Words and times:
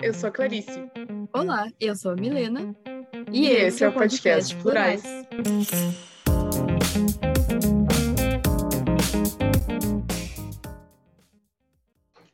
eu 0.00 0.14
sou 0.14 0.28
a 0.28 0.32
Clarice. 0.32 0.90
Olá, 1.32 1.70
eu 1.80 1.94
sou 1.96 2.12
a 2.12 2.16
Milena. 2.16 2.74
E, 3.32 3.46
e 3.46 3.46
esse, 3.48 3.84
é 3.84 3.88
o 3.88 3.92
podcast, 3.92 4.54
podcast 4.54 4.56
Plurais. 4.56 5.02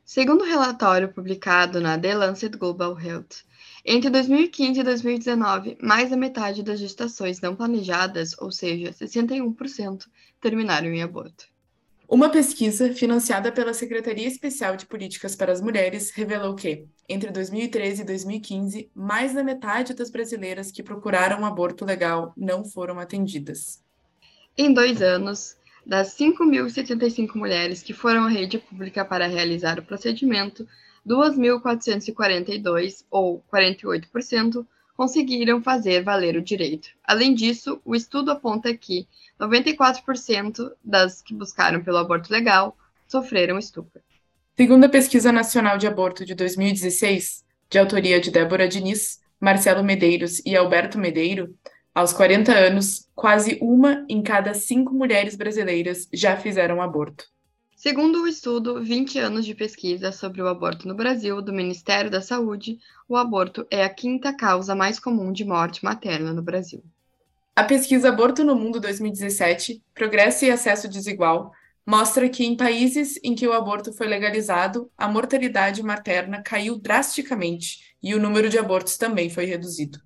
Segundo 0.03 0.41
o 0.41 0.47
relatório 0.47 1.11
publicado 1.11 1.81
na 1.81 1.97
The 1.97 2.15
Lancet 2.15 2.55
Global 2.57 2.99
Health, 2.99 3.43
entre 3.83 4.09
2015 4.09 4.79
e 4.79 4.83
2019, 4.83 5.77
mais 5.81 6.09
da 6.09 6.17
metade 6.17 6.63
das 6.63 6.79
gestações 6.79 7.41
não 7.41 7.55
planejadas, 7.55 8.35
ou 8.39 8.51
seja, 8.51 8.91
61%, 8.91 10.05
terminaram 10.39 10.87
em 10.87 11.01
aborto. 11.01 11.54
Uma 12.07 12.29
pesquisa 12.29 12.93
financiada 12.93 13.51
pela 13.51 13.73
Secretaria 13.73 14.27
Especial 14.27 14.77
de 14.77 14.85
Políticas 14.85 15.35
para 15.35 15.51
as 15.51 15.59
Mulheres 15.59 16.11
revelou 16.11 16.53
que, 16.53 16.85
entre 17.09 17.31
2013 17.31 18.03
e 18.03 18.05
2015, 18.05 18.91
mais 18.93 19.33
da 19.33 19.43
metade 19.43 19.95
das 19.95 20.11
brasileiras 20.11 20.71
que 20.71 20.83
procuraram 20.83 21.41
um 21.41 21.45
aborto 21.45 21.83
legal 21.83 22.31
não 22.37 22.63
foram 22.63 22.99
atendidas. 22.99 23.83
Em 24.55 24.71
dois 24.71 25.01
anos, 25.01 25.57
das 25.83 26.15
5.075 26.15 27.35
mulheres 27.35 27.81
que 27.81 27.93
foram 27.93 28.25
à 28.25 28.29
rede 28.29 28.59
pública 28.59 29.03
para 29.03 29.25
realizar 29.25 29.79
o 29.79 29.83
procedimento, 29.83 30.67
2.442, 31.07 33.03
ou 33.09 33.43
48%, 33.51 34.63
conseguiram 34.95 35.61
fazer 35.61 36.03
valer 36.03 36.35
o 36.37 36.41
direito. 36.41 36.89
Além 37.03 37.33
disso, 37.33 37.81
o 37.83 37.95
estudo 37.95 38.31
aponta 38.31 38.75
que 38.75 39.07
94% 39.39 40.71
das 40.83 41.21
que 41.21 41.33
buscaram 41.33 41.83
pelo 41.83 41.97
aborto 41.97 42.31
legal 42.31 42.75
sofreram 43.07 43.59
estupro. 43.59 44.01
Segundo 44.57 44.85
a 44.85 44.89
Pesquisa 44.89 45.31
Nacional 45.31 45.77
de 45.77 45.85
Aborto 45.85 46.25
de 46.25 46.33
2016, 46.33 47.43
de 47.69 47.77
autoria 47.77 48.21
de 48.21 48.31
Débora 48.31 48.67
Diniz, 48.67 49.19
Marcelo 49.39 49.83
Medeiros 49.83 50.41
e 50.45 50.55
Alberto 50.55 50.97
Medeiro, 50.97 51.53
aos 51.93 52.13
40 52.13 52.53
anos, 52.53 53.07
quase 53.13 53.57
uma 53.61 54.05
em 54.09 54.21
cada 54.21 54.53
cinco 54.53 54.93
mulheres 54.93 55.35
brasileiras 55.35 56.07
já 56.13 56.37
fizeram 56.37 56.81
aborto. 56.81 57.25
Segundo 57.87 58.23
o 58.23 58.27
estudo 58.27 58.81
20 58.81 59.19
anos 59.19 59.45
de 59.45 59.53
pesquisa 59.53 60.11
sobre 60.11 60.41
o 60.41 60.47
aborto 60.47 60.87
no 60.87 60.95
Brasil 60.95 61.39
do 61.39 61.53
Ministério 61.53 62.09
da 62.09 62.19
Saúde, 62.19 62.79
o 63.07 63.15
aborto 63.15 63.67
é 63.69 63.83
a 63.83 63.89
quinta 63.93 64.33
causa 64.33 64.73
mais 64.73 64.99
comum 64.99 65.31
de 65.31 65.45
morte 65.45 65.85
materna 65.85 66.33
no 66.33 66.41
Brasil. 66.41 66.83
A 67.55 67.63
pesquisa 67.63 68.09
Aborto 68.09 68.43
no 68.43 68.55
Mundo 68.55 68.79
2017, 68.79 69.83
Progresso 69.93 70.45
e 70.45 70.49
Acesso 70.49 70.89
Desigual, 70.89 71.51
mostra 71.85 72.27
que 72.27 72.43
em 72.43 72.57
países 72.57 73.19
em 73.23 73.35
que 73.35 73.47
o 73.47 73.53
aborto 73.53 73.93
foi 73.93 74.07
legalizado, 74.07 74.89
a 74.97 75.07
mortalidade 75.07 75.83
materna 75.83 76.41
caiu 76.41 76.79
drasticamente 76.79 77.95
e 78.01 78.15
o 78.15 78.19
número 78.19 78.49
de 78.49 78.57
abortos 78.57 78.97
também 78.97 79.29
foi 79.29 79.45
reduzido. 79.45 79.99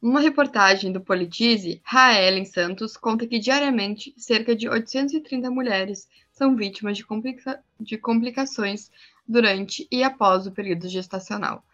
Uma 0.00 0.18
reportagem 0.18 0.90
do 0.90 1.00
Politize, 1.00 1.80
Raelen 1.84 2.44
Santos 2.44 2.96
conta 2.96 3.24
que 3.24 3.38
diariamente 3.38 4.12
cerca 4.16 4.56
de 4.56 4.66
830 4.66 5.48
mulheres 5.48 6.08
são 6.42 6.56
vítimas 6.56 6.96
de, 6.96 7.04
complica 7.04 7.62
de 7.78 7.96
complicações 7.96 8.90
durante 9.26 9.86
e 9.92 10.02
após 10.02 10.44
o 10.44 10.50
período 10.50 10.88
gestacional 10.88 11.64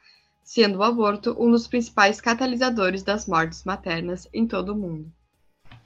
sendo 0.48 0.78
o 0.78 0.82
aborto 0.82 1.36
um 1.38 1.50
dos 1.50 1.68
principais 1.68 2.22
catalisadores 2.22 3.02
das 3.02 3.26
mortes 3.26 3.64
maternas 3.64 4.26
em 4.32 4.46
todo 4.46 4.70
o 4.70 4.74
mundo. 4.74 5.12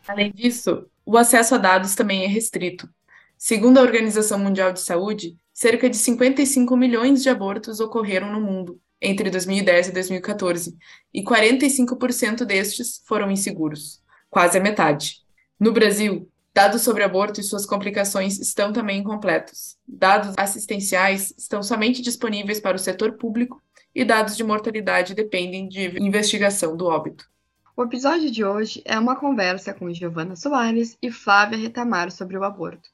Além 0.06 0.30
disso, 0.30 0.86
o 1.04 1.18
acesso 1.18 1.56
a 1.56 1.58
dados 1.58 1.96
também 1.96 2.22
é 2.22 2.28
restrito. 2.28 2.88
Segundo 3.36 3.78
a 3.78 3.82
Organização 3.82 4.38
Mundial 4.38 4.72
de 4.72 4.80
Saúde, 4.80 5.36
cerca 5.52 5.90
de 5.90 5.96
55 5.96 6.76
milhões 6.76 7.24
de 7.24 7.28
abortos 7.28 7.80
ocorreram 7.80 8.32
no 8.32 8.40
mundo 8.40 8.80
entre 9.00 9.30
2010 9.30 9.88
e 9.88 9.92
2014, 9.92 10.78
e 11.12 11.24
45% 11.24 12.44
destes 12.44 13.02
foram 13.04 13.32
inseguros, 13.32 14.00
quase 14.30 14.58
a 14.58 14.60
metade. 14.62 15.22
No 15.58 15.72
Brasil, 15.72 16.30
dados 16.54 16.82
sobre 16.82 17.02
aborto 17.02 17.40
e 17.40 17.44
suas 17.44 17.64
complicações 17.64 18.38
estão 18.38 18.72
também 18.72 19.00
incompletos. 19.00 19.76
Dados 19.86 20.34
assistenciais 20.36 21.32
estão 21.36 21.62
somente 21.62 22.02
disponíveis 22.02 22.60
para 22.60 22.76
o 22.76 22.80
setor 22.80 23.12
público 23.12 23.62
e 23.94 24.04
dados 24.04 24.36
de 24.36 24.44
mortalidade 24.44 25.14
dependem 25.14 25.68
de 25.68 25.98
investigação 25.98 26.76
do 26.76 26.86
óbito. 26.86 27.30
O 27.76 27.82
episódio 27.82 28.30
de 28.30 28.44
hoje 28.44 28.82
é 28.84 28.98
uma 28.98 29.16
conversa 29.16 29.72
com 29.72 29.92
Giovana 29.92 30.36
Soares 30.36 30.96
e 31.00 31.10
Flávia 31.10 31.58
Retamar 31.58 32.10
sobre 32.10 32.36
o 32.36 32.44
aborto. 32.44 32.90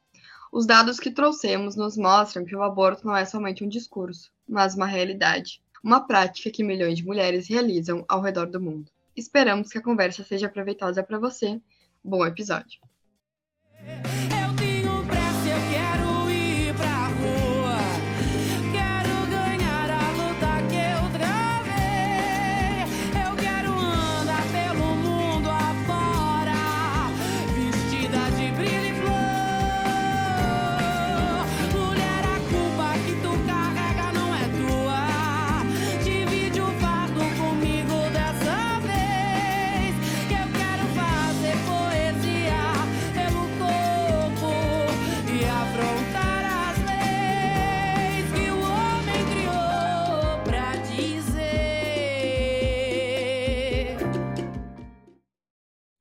Os 0.52 0.66
dados 0.66 0.98
que 0.98 1.10
trouxemos 1.10 1.76
nos 1.76 1.96
mostram 1.96 2.44
que 2.44 2.56
o 2.56 2.62
aborto 2.62 3.06
não 3.06 3.16
é 3.16 3.24
somente 3.24 3.64
um 3.64 3.68
discurso, 3.68 4.30
mas 4.48 4.74
uma 4.74 4.86
realidade, 4.86 5.60
uma 5.82 6.06
prática 6.06 6.50
que 6.50 6.64
milhões 6.64 6.96
de 6.96 7.04
mulheres 7.04 7.48
realizam 7.48 8.04
ao 8.08 8.22
redor 8.22 8.46
do 8.46 8.60
mundo. 8.60 8.90
Esperamos 9.16 9.68
que 9.68 9.78
a 9.78 9.82
conversa 9.82 10.24
seja 10.24 10.48
proveitosa 10.48 11.02
para 11.02 11.18
você. 11.18 11.60
Bom 12.02 12.24
episódio! 12.24 12.80
Yeah. 13.88 14.17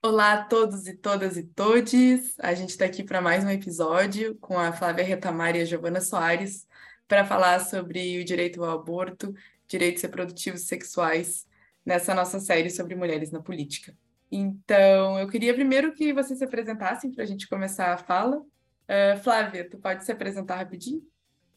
Olá 0.09 0.31
a 0.31 0.43
todos 0.45 0.87
e 0.87 0.93
todas 0.93 1.35
e 1.35 1.43
todes. 1.43 2.33
A 2.39 2.53
gente 2.53 2.69
está 2.69 2.85
aqui 2.85 3.03
para 3.03 3.19
mais 3.19 3.43
um 3.43 3.49
episódio 3.49 4.35
com 4.35 4.57
a 4.57 4.71
Flávia 4.71 5.03
Retamar 5.03 5.53
e 5.53 5.59
a 5.59 5.65
Giovana 5.65 5.99
Soares 5.99 6.65
para 7.05 7.25
falar 7.25 7.59
sobre 7.59 8.17
o 8.17 8.23
direito 8.23 8.63
ao 8.63 8.71
aborto, 8.71 9.35
direitos 9.67 10.01
reprodutivos 10.01 10.61
sexuais 10.61 11.45
nessa 11.85 12.15
nossa 12.15 12.39
série 12.39 12.69
sobre 12.69 12.95
mulheres 12.95 13.31
na 13.31 13.41
política. 13.41 13.97
Então, 14.31 15.19
eu 15.19 15.27
queria 15.27 15.53
primeiro 15.53 15.91
que 15.91 16.13
vocês 16.13 16.39
se 16.39 16.45
apresentassem 16.45 17.11
para 17.11 17.25
a 17.25 17.27
gente 17.27 17.45
começar 17.45 17.93
a 17.93 17.97
fala. 17.97 18.37
Uh, 18.37 19.21
Flávia, 19.21 19.69
tu 19.69 19.77
pode 19.77 20.05
se 20.05 20.11
apresentar 20.13 20.55
rapidinho? 20.55 21.05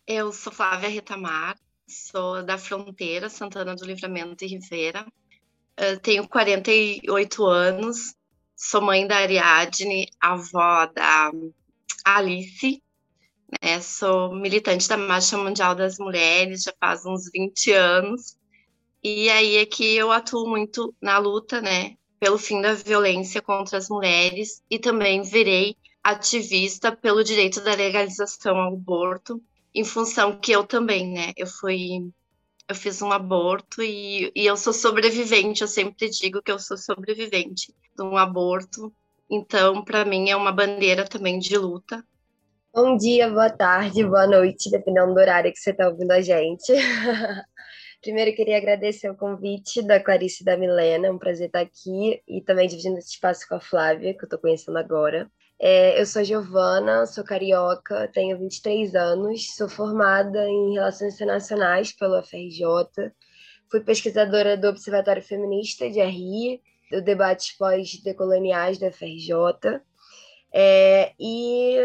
Eu 0.05 0.33
sou 0.33 0.53
Flávia 0.53 0.89
Retamar, 0.89 1.57
sou 1.87 2.43
da 2.43 2.59
Fronteira, 2.59 3.29
Santana 3.29 3.77
do 3.77 3.87
Livramento 3.87 4.45
e 4.45 4.49
Rivera. 4.49 5.07
Uh, 5.79 6.01
tenho 6.01 6.29
48 6.29 7.47
anos, 7.47 8.19
Sou 8.63 8.83
mãe 8.83 9.07
da 9.07 9.17
Ariadne, 9.17 10.07
avó 10.21 10.85
da 10.85 11.33
Alice, 12.05 12.83
né? 13.63 13.81
Sou 13.81 14.35
militante 14.35 14.87
da 14.87 14.99
Marcha 14.99 15.39
Mundial 15.39 15.75
das 15.75 15.99
Mulheres 15.99 16.65
já 16.65 16.75
faz 16.79 17.07
uns 17.07 17.31
20 17.33 17.73
anos. 17.73 18.37
E 19.03 19.31
aí 19.31 19.57
é 19.57 19.65
que 19.65 19.97
eu 19.97 20.13
atuo 20.13 20.47
muito 20.47 20.95
na 21.01 21.17
luta, 21.17 21.63
né, 21.63 21.97
pelo 22.21 22.37
fim 22.37 22.61
da 22.61 22.75
violência 22.75 23.41
contra 23.41 23.79
as 23.79 23.89
mulheres 23.89 24.63
e 24.69 24.79
também 24.79 25.23
virei 25.23 25.75
ativista 26.05 26.95
pelo 26.95 27.25
direito 27.25 27.63
da 27.63 27.75
legalização 27.75 28.59
ao 28.59 28.75
aborto, 28.75 29.43
em 29.75 29.85
função 29.85 30.39
que 30.39 30.53
eu 30.53 30.67
também, 30.67 31.11
né, 31.11 31.33
eu 31.35 31.47
fui 31.47 32.13
eu 32.71 32.75
fiz 32.75 33.03
um 33.03 33.11
aborto 33.11 33.83
e, 33.83 34.31
e 34.33 34.47
eu 34.47 34.57
sou 34.57 34.73
sobrevivente. 34.73 35.63
Eu 35.63 35.69
sempre 35.69 36.09
digo 36.09 36.41
que 36.41 36.53
eu 36.53 36.59
sou 36.59 36.77
sobrevivente 36.77 37.75
de 37.97 38.03
um 38.03 38.17
aborto. 38.17 38.93
Então, 39.29 39.85
para 39.85 40.05
mim, 40.05 40.31
é 40.31 40.37
uma 40.37 40.53
bandeira 40.53 41.05
também 41.05 41.41
de 41.41 41.59
luta. 41.59 42.05
Bom 42.73 42.97
dia, 42.97 43.29
boa 43.29 43.51
tarde, 43.51 44.05
boa 44.05 44.25
noite, 44.25 44.71
dependendo 44.71 45.13
do 45.13 45.19
horário 45.19 45.53
que 45.53 45.59
você 45.59 45.73
está 45.73 45.89
ouvindo 45.89 46.13
a 46.13 46.21
gente. 46.21 46.73
Primeiro, 48.01 48.37
queria 48.37 48.57
agradecer 48.57 49.11
o 49.11 49.17
convite 49.17 49.83
da 49.83 49.99
Clarice 49.99 50.43
e 50.43 50.45
da 50.45 50.57
Milena. 50.57 51.09
É 51.09 51.11
um 51.11 51.19
prazer 51.19 51.49
estar 51.49 51.61
aqui 51.61 52.23
e 52.27 52.41
também 52.41 52.69
dividindo 52.69 52.99
esse 52.99 53.11
espaço 53.11 53.49
com 53.49 53.57
a 53.57 53.61
Flávia, 53.61 54.15
que 54.15 54.23
eu 54.23 54.27
estou 54.27 54.39
conhecendo 54.39 54.79
agora. 54.79 55.29
É, 55.63 56.01
eu 56.01 56.07
sou 56.07 56.25
Giovana, 56.25 57.05
sou 57.05 57.23
carioca, 57.23 58.09
tenho 58.15 58.39
23 58.39 58.95
anos, 58.95 59.55
sou 59.55 59.69
formada 59.69 60.49
em 60.49 60.73
Relações 60.73 61.17
Internacionais 61.17 61.93
pelo 61.93 62.23
FRJ, 62.23 63.13
fui 63.71 63.81
pesquisadora 63.81 64.57
do 64.57 64.69
Observatório 64.69 65.23
Feminista 65.23 65.91
de 65.91 66.01
RI, 66.01 66.63
do 66.91 67.03
Debates 67.03 67.53
Pós-Decoloniais 67.59 68.79
da 68.79 68.91
FRJ, 68.91 69.83
é, 70.51 71.13
e 71.21 71.77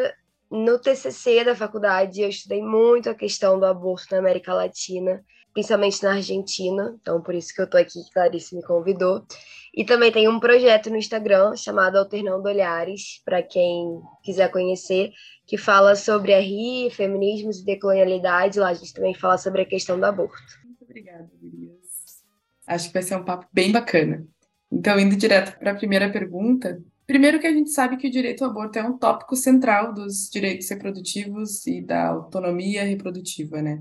no 0.50 0.80
TCC 0.80 1.44
da 1.44 1.54
faculdade, 1.54 2.21
eu 2.21 2.30
estudei 2.30 2.62
muito 2.62 3.10
a 3.10 3.13
questão 3.13 3.60
do 3.60 3.66
aborto 3.66 4.07
na 4.12 4.19
América 4.19 4.54
Latina, 4.54 5.21
principalmente 5.56 6.04
na 6.04 6.16
Argentina, 6.16 6.94
então 7.02 7.22
por 7.22 7.34
isso 7.34 7.56
que 7.56 7.62
eu 7.62 7.66
estou 7.66 7.80
aqui, 7.80 8.04
que 8.04 8.12
Clarice 8.12 8.54
me 8.54 8.62
convidou. 8.62 9.25
E 9.74 9.86
também 9.86 10.12
tem 10.12 10.28
um 10.28 10.40
projeto 10.40 10.90
no 10.90 10.98
Instagram 10.98 11.56
chamado 11.56 11.98
Alternando 11.98 12.48
Olhares, 12.48 13.22
para 13.24 13.42
quem 13.42 14.02
quiser 14.22 14.52
conhecer, 14.52 15.12
que 15.48 15.57
fala 15.57 15.96
sobre 15.96 16.38
RI, 16.38 16.90
feminismos 16.92 17.60
e 17.60 17.66
decolonialidade. 17.66 18.60
Lá 18.60 18.69
a 18.69 18.74
gente 18.74 18.94
também 18.94 19.13
fala 19.13 19.38
sobre 19.38 19.62
a 19.62 19.66
questão 19.66 19.98
do 19.98 20.06
aborto. 20.06 20.38
Muito 20.63 20.84
obrigada, 20.84 21.30
Gurias. 21.42 22.24
Acho 22.68 22.88
que 22.88 22.94
vai 22.94 23.04
ser 23.04 23.16
um 23.16 23.24
papo 23.24 23.48
bem 23.52 23.72
bacana. 23.72 24.25
Então, 24.69 25.00
indo 25.00 25.16
direto 25.16 25.57
para 25.57 25.72
a 25.72 25.75
primeira 25.75 26.10
pergunta, 26.10 26.81
primeiro 27.07 27.40
que 27.40 27.48
a 27.48 27.54
gente 27.54 27.69
sabe 27.69 27.96
que 27.96 28.07
o 28.07 28.12
direito 28.12 28.44
ao 28.44 28.52
aborto 28.52 28.78
é 28.80 28.84
um 28.84 28.98
tópico 28.98 29.36
central 29.38 29.94
dos 29.94 30.30
direitos 30.30 30.69
reprodutivos 30.69 31.66
e 31.66 31.81
da 31.81 32.07
autonomia 32.07 32.84
reprodutiva, 32.84 33.62
né? 33.62 33.80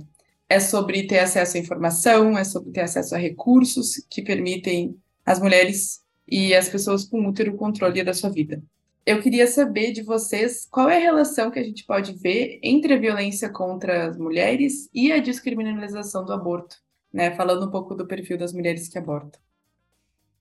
É 0.55 0.61
sobre 0.61 1.07
ter 1.07 1.19
acesso 1.19 1.57
à 1.57 1.61
informação, 1.61 2.39
é 2.39 2.45
sobre 2.45 2.71
ter 2.71 2.83
acesso 2.83 3.15
a 3.15 3.19
recursos 3.19 3.97
que 4.09 4.23
permitem 4.23 4.97
às 5.27 5.41
mulheres 5.41 6.03
e 6.29 6.55
às 6.55 6.69
pessoas 6.69 7.05
com 7.05 7.27
útero 7.27 7.55
o 7.55 7.57
controle 7.57 8.05
da 8.05 8.15
sua 8.15 8.31
vida. 8.31 8.63
Eu 9.05 9.21
queria 9.21 9.47
saber 9.47 9.93
de 9.93 10.03
vocês 10.03 10.67
qual 10.71 10.89
é 10.89 10.97
a 10.97 11.01
relação 11.01 11.51
que 11.51 11.59
a 11.59 11.65
gente 11.65 11.85
pode 11.85 12.13
ver 12.15 12.59
entre 12.63 12.95
a 12.95 12.99
violência 12.99 13.49
contra 13.49 14.09
as 14.09 14.17
mulheres 14.17 14.89
e 14.95 15.11
a 15.11 15.19
descriminalização 15.19 16.25
do 16.25 16.33
aborto, 16.33 16.77
né? 17.13 17.35
Falando 17.35 17.67
um 17.67 17.71
pouco 17.71 17.95
do 17.95 18.07
perfil 18.07 18.39
das 18.39 18.53
mulheres 18.53 18.89
que 18.89 18.97
abortam 18.97 19.41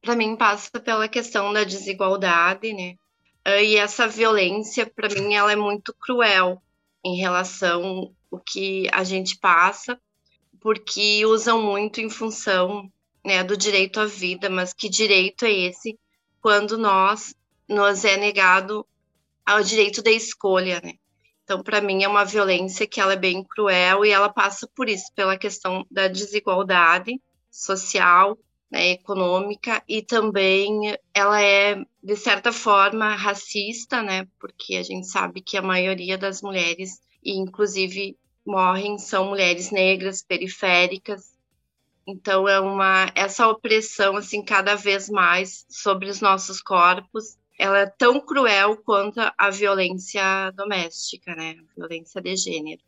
para 0.03 0.17
mim 0.17 0.35
passa 0.35 0.69
pela 0.81 1.07
questão 1.07 1.53
da 1.53 1.63
desigualdade, 1.63 2.73
né? 2.73 2.95
Ah, 3.45 3.61
e 3.61 3.77
essa 3.77 4.07
violência, 4.07 4.85
para 4.85 5.09
mim, 5.09 5.33
ela 5.33 5.51
é 5.51 5.55
muito 5.55 5.93
cruel 5.93 6.61
em 7.03 7.15
relação 7.15 8.13
ao 8.33 8.39
que 8.39 8.87
a 8.91 9.03
gente 9.03 9.37
passa, 9.37 9.99
porque 10.59 11.25
usam 11.25 11.61
muito 11.61 12.01
em 12.01 12.09
função 12.09 12.91
né, 13.23 13.43
do 13.43 13.55
direito 13.55 13.99
à 13.99 14.05
vida, 14.05 14.49
mas 14.49 14.73
que 14.73 14.89
direito 14.89 15.45
é 15.45 15.51
esse 15.51 15.97
quando 16.41 16.77
nós 16.77 17.35
nos 17.67 18.03
é 18.03 18.17
negado 18.17 18.85
ao 19.45 19.61
direito 19.61 20.01
da 20.01 20.11
escolha, 20.11 20.81
né? 20.83 20.93
Então, 21.43 21.61
para 21.61 21.81
mim, 21.81 22.03
é 22.03 22.07
uma 22.07 22.23
violência 22.23 22.87
que 22.87 23.01
ela 23.01 23.13
é 23.13 23.17
bem 23.17 23.43
cruel 23.43 24.05
e 24.05 24.09
ela 24.09 24.29
passa 24.29 24.67
por 24.73 24.87
isso, 24.87 25.11
pela 25.13 25.37
questão 25.37 25.85
da 25.91 26.07
desigualdade 26.07 27.21
social 27.51 28.37
né, 28.71 28.91
econômica 28.91 29.83
e 29.87 30.01
também 30.01 30.97
ela 31.13 31.41
é 31.41 31.75
de 32.01 32.15
certa 32.15 32.51
forma 32.51 33.15
racista, 33.15 34.01
né, 34.01 34.25
porque 34.39 34.75
a 34.75 34.83
gente 34.83 35.07
sabe 35.07 35.41
que 35.41 35.57
a 35.57 35.61
maioria 35.61 36.17
das 36.17 36.41
mulheres 36.41 36.99
e 37.23 37.37
inclusive 37.37 38.17
morrem 38.45 38.97
são 38.97 39.29
mulheres 39.29 39.71
negras 39.71 40.21
periféricas. 40.21 41.33
Então 42.05 42.47
é 42.47 42.59
uma 42.59 43.11
essa 43.15 43.47
opressão 43.47 44.17
assim 44.17 44.43
cada 44.43 44.75
vez 44.75 45.09
mais 45.09 45.65
sobre 45.69 46.09
os 46.09 46.19
nossos 46.19 46.61
corpos, 46.61 47.37
ela 47.57 47.79
é 47.79 47.85
tão 47.85 48.19
cruel 48.19 48.77
quanto 48.83 49.19
a 49.37 49.49
violência 49.49 50.51
doméstica, 50.51 51.35
né, 51.35 51.55
a 51.59 51.75
violência 51.75 52.21
de 52.21 52.35
gênero. 52.35 52.81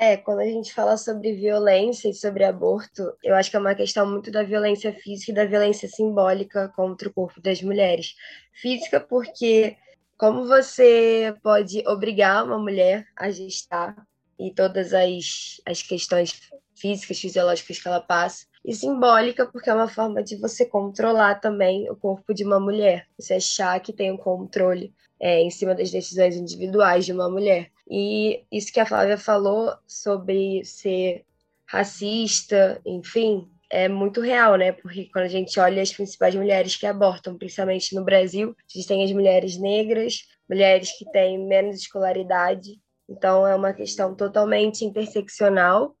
É, 0.00 0.16
quando 0.16 0.40
a 0.40 0.46
gente 0.46 0.72
fala 0.72 0.96
sobre 0.96 1.34
violência 1.34 2.08
e 2.08 2.14
sobre 2.14 2.44
aborto, 2.44 3.02
eu 3.22 3.34
acho 3.34 3.50
que 3.50 3.56
é 3.56 3.60
uma 3.60 3.74
questão 3.74 4.08
muito 4.08 4.30
da 4.30 4.44
violência 4.44 4.92
física 4.92 5.32
e 5.32 5.34
da 5.34 5.44
violência 5.44 5.88
simbólica 5.88 6.72
contra 6.76 7.08
o 7.08 7.12
corpo 7.12 7.40
das 7.40 7.60
mulheres. 7.60 8.14
Física, 8.52 9.00
porque 9.00 9.76
como 10.16 10.46
você 10.46 11.34
pode 11.42 11.82
obrigar 11.86 12.44
uma 12.44 12.58
mulher 12.58 13.06
a 13.16 13.30
gestar 13.30 13.96
e 14.38 14.52
todas 14.52 14.94
as, 14.94 15.60
as 15.66 15.82
questões 15.82 16.40
físicas, 16.74 17.18
fisiológicas 17.18 17.80
que 17.80 17.88
ela 17.88 18.00
passa, 18.00 18.46
e 18.64 18.74
simbólica, 18.74 19.46
porque 19.46 19.70
é 19.70 19.74
uma 19.74 19.88
forma 19.88 20.22
de 20.22 20.36
você 20.36 20.64
controlar 20.66 21.36
também 21.36 21.90
o 21.90 21.96
corpo 21.96 22.34
de 22.34 22.44
uma 22.44 22.60
mulher, 22.60 23.06
você 23.18 23.34
achar 23.34 23.80
que 23.80 23.92
tem 23.92 24.12
um 24.12 24.16
controle 24.16 24.92
é, 25.20 25.40
em 25.40 25.50
cima 25.50 25.74
das 25.74 25.90
decisões 25.90 26.36
individuais 26.36 27.04
de 27.04 27.12
uma 27.12 27.28
mulher. 27.28 27.70
E 27.90 28.44
isso 28.52 28.72
que 28.72 28.80
a 28.80 28.86
Flávia 28.86 29.16
falou 29.16 29.74
sobre 29.86 30.64
ser 30.64 31.24
racista, 31.66 32.80
enfim, 32.84 33.48
é 33.70 33.88
muito 33.88 34.20
real, 34.20 34.56
né? 34.56 34.72
Porque 34.72 35.08
quando 35.12 35.24
a 35.24 35.28
gente 35.28 35.58
olha 35.60 35.82
as 35.82 35.92
principais 35.92 36.34
mulheres 36.34 36.76
que 36.76 36.86
abortam, 36.86 37.36
principalmente 37.36 37.94
no 37.94 38.04
Brasil, 38.04 38.56
existem 38.68 39.04
as 39.04 39.12
mulheres 39.12 39.58
negras, 39.58 40.26
mulheres 40.48 40.96
que 40.96 41.04
têm 41.10 41.38
menos 41.38 41.76
escolaridade. 41.76 42.80
Então 43.08 43.46
é 43.46 43.54
uma 43.54 43.72
questão 43.72 44.14
totalmente 44.14 44.84
interseccional. 44.84 45.96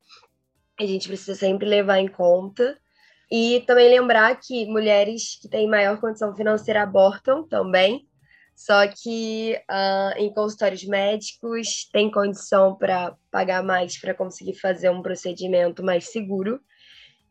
A 0.78 0.84
gente 0.84 1.08
precisa 1.08 1.34
sempre 1.34 1.66
levar 1.66 1.98
em 1.98 2.08
conta. 2.08 2.78
E 3.30 3.62
também 3.66 3.88
lembrar 3.88 4.38
que 4.40 4.66
mulheres 4.66 5.38
que 5.40 5.48
têm 5.48 5.68
maior 5.68 6.00
condição 6.00 6.34
financeira 6.34 6.82
abortam 6.82 7.46
também, 7.46 8.08
só 8.56 8.88
que 8.88 9.54
uh, 9.70 10.18
em 10.18 10.32
consultórios 10.32 10.84
médicos 10.84 11.88
tem 11.92 12.10
condição 12.10 12.74
para 12.74 13.14
pagar 13.30 13.62
mais 13.62 13.98
para 14.00 14.14
conseguir 14.14 14.54
fazer 14.54 14.90
um 14.90 15.02
procedimento 15.02 15.82
mais 15.82 16.10
seguro. 16.10 16.58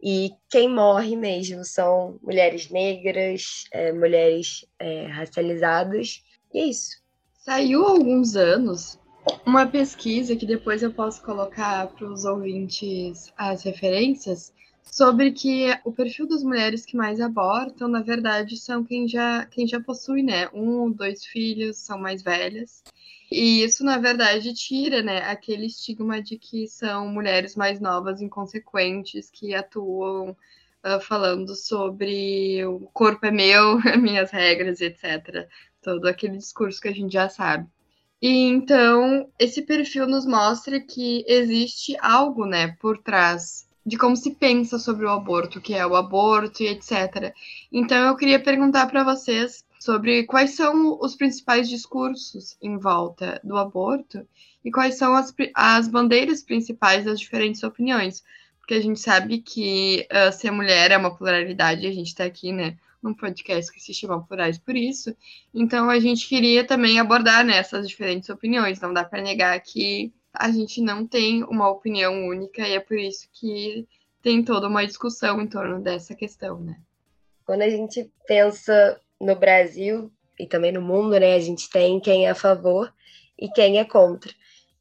E 0.01 0.29
quem 0.49 0.69
morre 0.69 1.15
mesmo 1.15 1.65
são 1.65 2.19
mulheres 2.21 2.69
negras, 2.69 3.63
é, 3.73 3.91
mulheres 3.91 4.65
é, 4.79 5.07
racializadas. 5.07 6.23
E 6.53 6.59
é 6.59 6.63
isso. 6.65 7.01
Saiu 7.33 7.85
há 7.85 7.91
alguns 7.91 8.35
anos 8.35 8.99
uma 9.45 9.65
pesquisa 9.65 10.35
que 10.35 10.45
depois 10.45 10.83
eu 10.83 10.91
posso 10.91 11.21
colocar 11.23 11.87
para 11.87 12.05
os 12.05 12.25
ouvintes 12.25 13.31
as 13.37 13.63
referências, 13.63 14.53
sobre 14.83 15.31
que 15.31 15.67
o 15.83 15.91
perfil 15.91 16.27
das 16.27 16.43
mulheres 16.43 16.85
que 16.85 16.97
mais 16.97 17.19
abortam, 17.19 17.87
na 17.87 18.01
verdade, 18.01 18.57
são 18.57 18.83
quem 18.83 19.07
já, 19.07 19.45
quem 19.45 19.67
já 19.67 19.79
possui, 19.79 20.23
né, 20.23 20.49
um 20.53 20.81
ou 20.81 20.93
dois 20.93 21.25
filhos, 21.25 21.77
são 21.77 21.99
mais 21.99 22.21
velhas. 22.21 22.83
E 23.31 23.63
isso, 23.63 23.83
na 23.83 23.97
verdade, 23.97 24.53
tira, 24.53 25.01
né, 25.01 25.19
aquele 25.23 25.65
estigma 25.65 26.21
de 26.21 26.37
que 26.37 26.67
são 26.67 27.07
mulheres 27.09 27.55
mais 27.55 27.79
novas, 27.79 28.21
inconsequentes, 28.21 29.29
que 29.29 29.53
atuam 29.53 30.31
uh, 30.31 30.99
falando 31.01 31.55
sobre 31.55 32.65
o 32.65 32.79
corpo 32.93 33.25
é 33.25 33.31
meu, 33.31 33.79
minhas 33.99 34.31
regras, 34.31 34.79
etc. 34.81 35.47
Todo 35.81 36.07
aquele 36.07 36.37
discurso 36.37 36.81
que 36.81 36.87
a 36.87 36.93
gente 36.93 37.13
já 37.13 37.29
sabe. 37.29 37.67
E 38.21 38.29
então, 38.29 39.29
esse 39.37 39.61
perfil 39.61 40.07
nos 40.07 40.25
mostra 40.25 40.79
que 40.79 41.23
existe 41.27 41.95
algo, 41.99 42.45
né, 42.45 42.75
por 42.79 42.97
trás 42.97 43.67
de 43.85 43.97
como 43.97 44.17
se 44.17 44.35
pensa 44.35 44.77
sobre 44.77 45.05
o 45.05 45.09
aborto, 45.09 45.61
que 45.61 45.73
é 45.73 45.85
o 45.87 45.95
aborto 45.95 46.61
e 46.61 46.67
etc. 46.67 47.33
Então 47.71 48.05
eu 48.05 48.17
queria 48.17 48.37
perguntar 48.37 48.87
para 48.87 49.03
vocês 49.03 49.63
sobre 49.79 50.23
quais 50.23 50.51
são 50.55 50.99
os 50.99 51.15
principais 51.15 51.69
discursos 51.69 52.57
em 52.61 52.77
volta 52.77 53.39
do 53.45 53.55
aborto 53.55 54.27
e 54.65 54.69
quais 54.69 54.97
são 54.97 55.15
as, 55.15 55.33
as 55.55 55.87
bandeiras 55.87 56.43
principais 56.43 57.05
das 57.05 57.17
diferentes 57.17 57.63
opiniões. 57.63 58.23
Porque 58.59 58.73
a 58.73 58.81
gente 58.81 58.99
sabe 58.99 59.37
que 59.37 60.05
uh, 60.11 60.33
ser 60.33 60.51
mulher 60.51 60.91
é 60.91 60.97
uma 60.97 61.15
pluralidade, 61.15 61.87
a 61.87 61.91
gente 61.91 62.07
está 62.07 62.25
aqui, 62.25 62.51
né, 62.51 62.75
num 63.01 63.13
podcast 63.13 63.71
que 63.71 63.79
se 63.79 63.93
chama 63.93 64.25
Plurais 64.25 64.57
por 64.57 64.75
isso. 64.75 65.15
Então 65.53 65.89
a 65.89 65.99
gente 65.99 66.27
queria 66.27 66.65
também 66.65 66.99
abordar 66.99 67.45
né, 67.45 67.61
diferentes 67.85 68.29
opiniões. 68.29 68.79
Não 68.79 68.93
dá 68.93 69.03
para 69.03 69.21
negar 69.21 69.59
que 69.61 70.13
a 70.33 70.51
gente 70.51 70.81
não 70.81 71.05
tem 71.05 71.43
uma 71.43 71.69
opinião 71.69 72.27
única 72.27 72.67
e 72.67 72.73
é 72.73 72.79
por 72.79 72.97
isso 72.97 73.27
que 73.31 73.87
tem 74.21 74.43
toda 74.43 74.67
uma 74.67 74.85
discussão 74.85 75.41
em 75.41 75.47
torno 75.47 75.81
dessa 75.81 76.13
questão, 76.13 76.59
né? 76.59 76.77
Quando 77.45 77.61
a 77.61 77.69
gente 77.69 78.11
pensa 78.27 78.99
no 79.19 79.35
Brasil 79.35 80.11
e 80.39 80.45
também 80.45 80.71
no 80.71 80.81
mundo, 80.81 81.17
né, 81.19 81.35
a 81.35 81.39
gente 81.39 81.69
tem 81.69 81.99
quem 81.99 82.27
é 82.27 82.31
a 82.31 82.35
favor 82.35 82.93
e 83.39 83.49
quem 83.49 83.79
é 83.79 83.85
contra. 83.85 84.31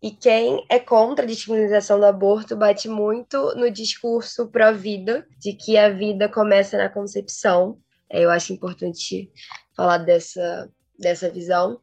E 0.02 0.10
quem 0.10 0.64
é 0.68 0.78
contra 0.78 1.24
a 1.24 1.28
descriminalização 1.28 1.98
do 1.98 2.06
aborto 2.06 2.56
bate 2.56 2.88
muito 2.88 3.54
no 3.56 3.70
discurso 3.70 4.48
pró-vida, 4.48 5.26
de 5.38 5.52
que 5.52 5.76
a 5.76 5.88
vida 5.88 6.28
começa 6.28 6.76
na 6.76 6.88
concepção. 6.88 7.78
É, 8.10 8.24
eu 8.24 8.30
acho 8.30 8.52
importante 8.52 9.30
falar 9.76 9.98
dessa, 9.98 10.70
dessa 10.98 11.30
visão. 11.30 11.80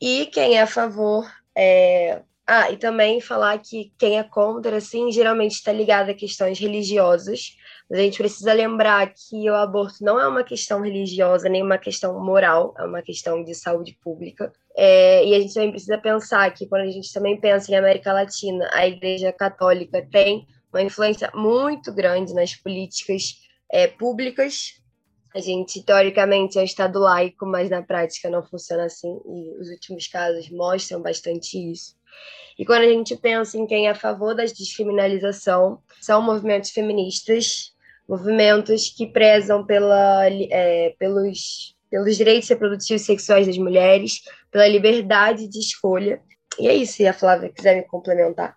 E 0.00 0.26
quem 0.26 0.56
é 0.56 0.62
a 0.62 0.66
favor 0.66 1.26
é, 1.56 2.22
ah, 2.46 2.70
e 2.70 2.76
também 2.76 3.22
falar 3.22 3.58
que 3.58 3.90
quem 3.98 4.18
é 4.18 4.22
contra, 4.22 4.76
assim, 4.76 5.10
geralmente 5.10 5.52
está 5.52 5.72
ligado 5.72 6.10
a 6.10 6.14
questões 6.14 6.58
religiosas, 6.58 7.56
mas 7.88 7.98
a 7.98 8.02
gente 8.02 8.18
precisa 8.18 8.52
lembrar 8.52 9.14
que 9.14 9.48
o 9.48 9.54
aborto 9.54 10.04
não 10.04 10.20
é 10.20 10.28
uma 10.28 10.44
questão 10.44 10.82
religiosa, 10.82 11.48
nem 11.48 11.62
uma 11.62 11.78
questão 11.78 12.22
moral, 12.22 12.74
é 12.78 12.84
uma 12.84 13.00
questão 13.00 13.42
de 13.42 13.54
saúde 13.54 13.96
pública. 14.02 14.52
É, 14.76 15.24
e 15.24 15.34
a 15.34 15.40
gente 15.40 15.54
também 15.54 15.70
precisa 15.70 15.96
pensar 15.96 16.52
que, 16.52 16.66
quando 16.66 16.82
a 16.82 16.90
gente 16.90 17.10
também 17.14 17.40
pensa 17.40 17.72
em 17.72 17.76
América 17.76 18.12
Latina, 18.12 18.68
a 18.74 18.86
Igreja 18.86 19.32
Católica 19.32 20.06
tem 20.10 20.46
uma 20.70 20.82
influência 20.82 21.30
muito 21.34 21.94
grande 21.94 22.34
nas 22.34 22.54
políticas 22.54 23.36
é, 23.70 23.86
públicas. 23.86 24.82
A 25.34 25.40
gente, 25.40 25.82
teoricamente, 25.82 26.58
é 26.58 26.62
um 26.62 26.64
Estado 26.64 27.00
laico, 27.00 27.44
mas 27.44 27.68
na 27.68 27.82
prática 27.82 28.30
não 28.30 28.42
funciona 28.42 28.84
assim, 28.84 29.18
e 29.26 29.60
os 29.60 29.68
últimos 29.68 30.06
casos 30.06 30.48
mostram 30.48 31.02
bastante 31.02 31.58
isso. 31.58 31.96
E 32.56 32.64
quando 32.64 32.82
a 32.82 32.88
gente 32.88 33.16
pensa 33.16 33.58
em 33.58 33.66
quem 33.66 33.88
é 33.88 33.90
a 33.90 33.96
favor 33.96 34.34
da 34.34 34.44
descriminalização, 34.44 35.82
são 36.00 36.22
movimentos 36.22 36.70
feministas, 36.70 37.74
movimentos 38.08 38.90
que 38.90 39.08
prezam 39.08 39.66
pela, 39.66 40.28
é, 40.28 40.94
pelos, 40.98 41.74
pelos 41.90 42.16
direitos 42.16 42.48
reprodutivos 42.48 43.02
e 43.02 43.04
sexuais 43.04 43.48
das 43.48 43.58
mulheres, 43.58 44.22
pela 44.52 44.68
liberdade 44.68 45.48
de 45.48 45.58
escolha. 45.58 46.22
E 46.60 46.68
é 46.68 46.74
isso, 46.74 46.92
se 46.94 47.06
a 47.08 47.12
Flávia 47.12 47.50
quiser 47.50 47.74
me 47.74 47.82
complementar. 47.82 48.56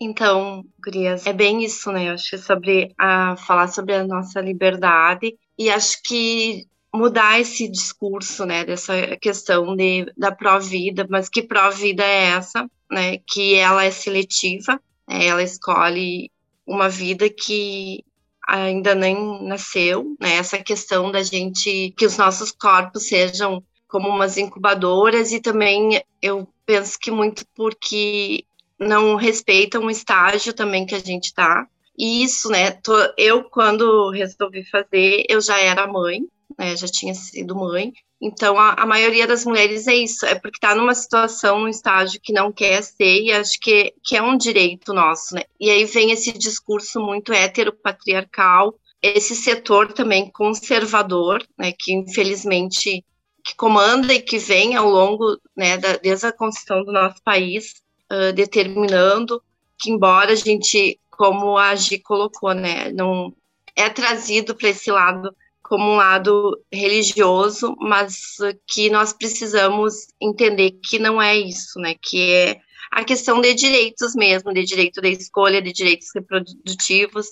Então, 0.00 0.64
Gurias, 0.82 1.26
é 1.26 1.32
bem 1.32 1.64
isso, 1.64 1.90
né? 1.90 2.08
Eu 2.08 2.14
acho 2.14 2.30
que 2.30 2.36
é 2.36 2.38
sobre 2.38 2.94
a, 2.96 3.36
falar 3.36 3.68
sobre 3.68 3.94
a 3.94 4.06
nossa 4.06 4.40
liberdade 4.40 5.36
e 5.58 5.68
acho 5.70 6.00
que 6.04 6.66
mudar 6.94 7.40
esse 7.40 7.68
discurso, 7.68 8.46
né, 8.46 8.64
dessa 8.64 9.16
questão 9.20 9.76
de, 9.76 10.10
da 10.16 10.32
pró-vida, 10.32 11.06
mas 11.08 11.28
que 11.28 11.42
pró-vida 11.42 12.02
é 12.02 12.30
essa, 12.30 12.68
né, 12.90 13.18
que 13.26 13.54
ela 13.54 13.84
é 13.84 13.90
seletiva, 13.90 14.80
né, 15.06 15.26
ela 15.26 15.42
escolhe 15.42 16.30
uma 16.66 16.88
vida 16.88 17.28
que 17.28 18.02
ainda 18.46 18.94
nem 18.94 19.46
nasceu, 19.46 20.16
né, 20.18 20.36
essa 20.36 20.58
questão 20.58 21.12
da 21.12 21.22
gente, 21.22 21.92
que 21.96 22.06
os 22.06 22.16
nossos 22.16 22.50
corpos 22.50 23.08
sejam 23.08 23.62
como 23.86 24.08
umas 24.08 24.36
incubadoras 24.38 25.32
e 25.32 25.40
também 25.40 26.02
eu 26.20 26.48
penso 26.64 26.98
que 26.98 27.10
muito 27.10 27.44
porque 27.54 28.44
não 28.78 29.16
respeitam 29.16 29.84
o 29.84 29.90
estágio 29.90 30.52
também 30.52 30.86
que 30.86 30.94
a 30.94 31.00
gente 31.00 31.26
está, 31.26 31.66
e 31.98 32.22
isso, 32.22 32.48
né, 32.48 32.70
tô, 32.70 32.94
eu 33.16 33.42
quando 33.44 34.10
resolvi 34.10 34.64
fazer, 34.64 35.24
eu 35.28 35.40
já 35.40 35.58
era 35.58 35.86
mãe, 35.86 36.20
né, 36.56 36.76
já 36.76 36.86
tinha 36.86 37.12
sido 37.12 37.56
mãe. 37.56 37.92
Então, 38.20 38.58
a, 38.58 38.74
a 38.74 38.86
maioria 38.86 39.26
das 39.26 39.44
mulheres 39.44 39.86
é 39.88 39.94
isso, 39.94 40.24
é 40.24 40.34
porque 40.36 40.58
está 40.58 40.74
numa 40.74 40.94
situação, 40.94 41.60
num 41.60 41.68
estágio 41.68 42.20
que 42.22 42.32
não 42.32 42.52
quer 42.52 42.82
ser, 42.82 43.22
e 43.22 43.32
acho 43.32 43.58
que, 43.60 43.92
que 44.04 44.16
é 44.16 44.22
um 44.22 44.36
direito 44.36 44.92
nosso, 44.92 45.34
né? 45.34 45.42
E 45.58 45.70
aí 45.70 45.84
vem 45.84 46.12
esse 46.12 46.32
discurso 46.32 47.00
muito 47.00 47.32
heteropatriarcal, 47.32 48.74
esse 49.02 49.34
setor 49.34 49.92
também 49.92 50.30
conservador, 50.30 51.44
né, 51.58 51.72
que 51.76 51.92
infelizmente 51.92 53.04
que 53.44 53.54
comanda 53.56 54.12
e 54.12 54.20
que 54.20 54.38
vem 54.38 54.76
ao 54.76 54.88
longo, 54.88 55.38
né, 55.56 55.78
da, 55.78 55.96
desde 55.96 56.26
a 56.26 56.32
construção 56.32 56.84
do 56.84 56.92
nosso 56.92 57.22
país, 57.24 57.74
uh, 58.12 58.32
determinando 58.32 59.42
que 59.78 59.90
embora 59.90 60.32
a 60.32 60.36
gente, 60.36 60.98
como 61.10 61.56
a 61.56 61.74
Gi 61.74 62.00
colocou, 62.00 62.52
né, 62.52 62.90
não 62.92 63.32
é 63.76 63.88
trazido 63.88 64.54
para 64.54 64.70
esse 64.70 64.90
lado 64.90 65.34
como 65.62 65.92
um 65.92 65.96
lado 65.96 66.58
religioso, 66.72 67.76
mas 67.78 68.36
que 68.66 68.88
nós 68.88 69.12
precisamos 69.12 70.06
entender 70.20 70.72
que 70.82 70.98
não 70.98 71.20
é 71.20 71.36
isso, 71.36 71.78
né? 71.78 71.94
Que 72.00 72.30
é 72.30 72.60
a 72.90 73.04
questão 73.04 73.38
de 73.38 73.52
direitos 73.52 74.14
mesmo, 74.14 74.52
de 74.52 74.64
direito 74.64 75.02
da 75.02 75.08
escolha, 75.08 75.60
de 75.60 75.70
direitos 75.70 76.08
reprodutivos, 76.14 77.26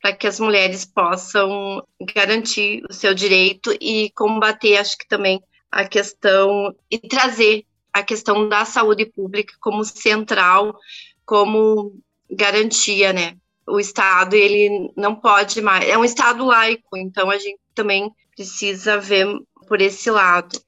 para 0.00 0.14
que 0.14 0.26
as 0.26 0.40
mulheres 0.40 0.86
possam 0.86 1.86
garantir 2.14 2.82
o 2.88 2.94
seu 2.94 3.12
direito 3.12 3.76
e 3.78 4.10
combater, 4.16 4.78
acho 4.78 4.96
que 4.96 5.06
também 5.06 5.42
a 5.70 5.86
questão 5.86 6.74
e 6.90 6.98
trazer 6.98 7.66
a 7.98 8.02
questão 8.02 8.48
da 8.48 8.64
saúde 8.64 9.06
pública 9.06 9.54
como 9.60 9.84
central, 9.84 10.78
como 11.24 11.98
garantia, 12.30 13.12
né? 13.12 13.36
O 13.66 13.80
Estado 13.80 14.34
ele 14.34 14.92
não 14.96 15.16
pode 15.16 15.60
mais, 15.60 15.88
é 15.88 15.96
um 15.96 16.04
Estado 16.04 16.44
laico, 16.44 16.96
então 16.96 17.30
a 17.30 17.38
gente 17.38 17.58
também 17.74 18.10
precisa 18.34 18.98
ver 18.98 19.26
por 19.66 19.80
esse 19.80 20.10
lado. 20.10 20.60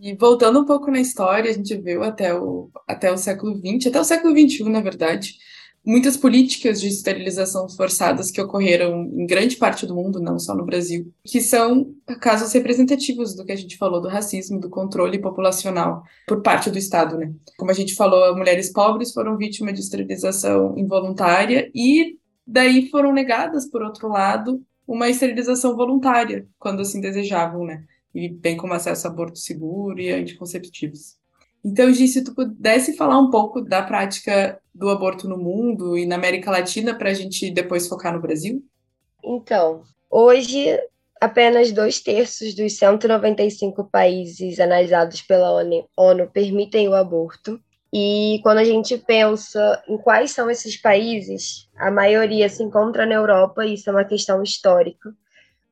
E 0.00 0.14
voltando 0.14 0.60
um 0.60 0.64
pouco 0.64 0.90
na 0.90 1.00
história, 1.00 1.50
a 1.50 1.54
gente 1.54 1.76
viu 1.76 2.02
até 2.02 2.34
o, 2.34 2.70
até 2.88 3.12
o 3.12 3.16
século 3.16 3.54
XX, 3.54 3.86
até 3.86 4.00
o 4.00 4.04
século 4.04 4.36
XXI, 4.36 4.64
na 4.64 4.80
verdade, 4.80 5.34
muitas 5.84 6.16
políticas 6.16 6.80
de 6.80 6.88
esterilização 6.88 7.68
forçadas 7.68 8.30
que 8.30 8.40
ocorreram 8.40 9.02
em 9.02 9.26
grande 9.26 9.56
parte 9.56 9.84
do 9.86 9.94
mundo, 9.94 10.20
não 10.20 10.38
só 10.38 10.54
no 10.54 10.64
Brasil, 10.64 11.12
que 11.24 11.40
são 11.40 11.92
casos 12.20 12.52
representativos 12.52 13.34
do 13.34 13.44
que 13.44 13.52
a 13.52 13.56
gente 13.56 13.76
falou 13.76 14.00
do 14.00 14.08
racismo, 14.08 14.60
do 14.60 14.70
controle 14.70 15.18
populacional 15.18 16.04
por 16.26 16.40
parte 16.42 16.70
do 16.70 16.78
Estado, 16.78 17.16
né? 17.18 17.32
Como 17.56 17.70
a 17.70 17.74
gente 17.74 17.94
falou, 17.94 18.36
mulheres 18.36 18.72
pobres 18.72 19.12
foram 19.12 19.36
vítimas 19.36 19.74
de 19.74 19.80
esterilização 19.80 20.76
involuntária 20.78 21.70
e 21.74 22.18
daí 22.46 22.88
foram 22.88 23.12
negadas, 23.12 23.68
por 23.68 23.82
outro 23.82 24.08
lado, 24.08 24.62
uma 24.86 25.08
esterilização 25.08 25.76
voluntária, 25.76 26.46
quando 26.58 26.82
assim 26.82 27.00
desejavam, 27.00 27.64
né? 27.64 27.84
E 28.14 28.28
bem 28.28 28.56
como 28.56 28.74
acesso 28.74 29.06
a 29.06 29.10
aborto 29.10 29.38
seguro 29.38 29.98
e 29.98 30.12
anticonceptivos. 30.12 31.21
Então, 31.64 31.92
Gi, 31.92 32.08
se 32.08 32.24
tu 32.24 32.34
pudesse 32.34 32.96
falar 32.96 33.18
um 33.18 33.30
pouco 33.30 33.60
da 33.60 33.82
prática 33.82 34.60
do 34.74 34.88
aborto 34.88 35.28
no 35.28 35.38
mundo 35.38 35.96
e 35.96 36.04
na 36.04 36.16
América 36.16 36.50
Latina, 36.50 36.94
para 36.94 37.10
a 37.10 37.14
gente 37.14 37.50
depois 37.50 37.86
focar 37.86 38.12
no 38.12 38.20
Brasil? 38.20 38.64
Então, 39.22 39.82
hoje, 40.10 40.76
apenas 41.20 41.70
dois 41.70 42.00
terços 42.00 42.54
dos 42.54 42.76
195 42.76 43.84
países 43.84 44.58
analisados 44.58 45.22
pela 45.22 45.52
ONU, 45.96 46.28
permitem 46.32 46.88
o 46.88 46.94
aborto. 46.94 47.60
E 47.92 48.40
quando 48.42 48.58
a 48.58 48.64
gente 48.64 48.98
pensa 48.98 49.80
em 49.86 49.98
quais 49.98 50.32
são 50.32 50.50
esses 50.50 50.76
países, 50.76 51.68
a 51.76 51.90
maioria 51.90 52.48
se 52.48 52.62
encontra 52.62 53.06
na 53.06 53.14
Europa, 53.14 53.64
e 53.64 53.74
isso 53.74 53.88
é 53.88 53.92
uma 53.92 54.04
questão 54.04 54.42
histórica. 54.42 55.14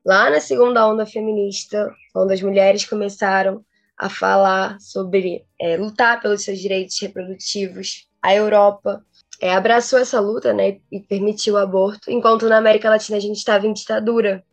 Lá 0.05 0.29
na 0.29 0.39
segunda 0.39 0.87
onda 0.87 1.05
feminista, 1.05 1.91
quando 2.13 2.31
as 2.31 2.41
mulheres 2.41 2.85
começaram 2.85 3.65
a 3.97 4.09
falar 4.09 4.79
sobre 4.79 5.45
é, 5.59 5.77
lutar 5.77 6.21
pelos 6.21 6.43
seus 6.43 6.59
direitos 6.59 6.99
reprodutivos, 6.99 8.07
a 8.21 8.33
Europa 8.33 9.03
é, 9.41 9.53
abraçou 9.53 9.99
essa 9.99 10.19
luta 10.19 10.53
né, 10.53 10.79
e 10.91 10.99
permitiu 10.99 11.55
o 11.55 11.57
aborto, 11.57 12.11
enquanto 12.11 12.47
na 12.47 12.57
América 12.57 12.89
Latina 12.89 13.17
a 13.17 13.21
gente 13.21 13.37
estava 13.37 13.65
em 13.65 13.73
ditadura. 13.73 14.43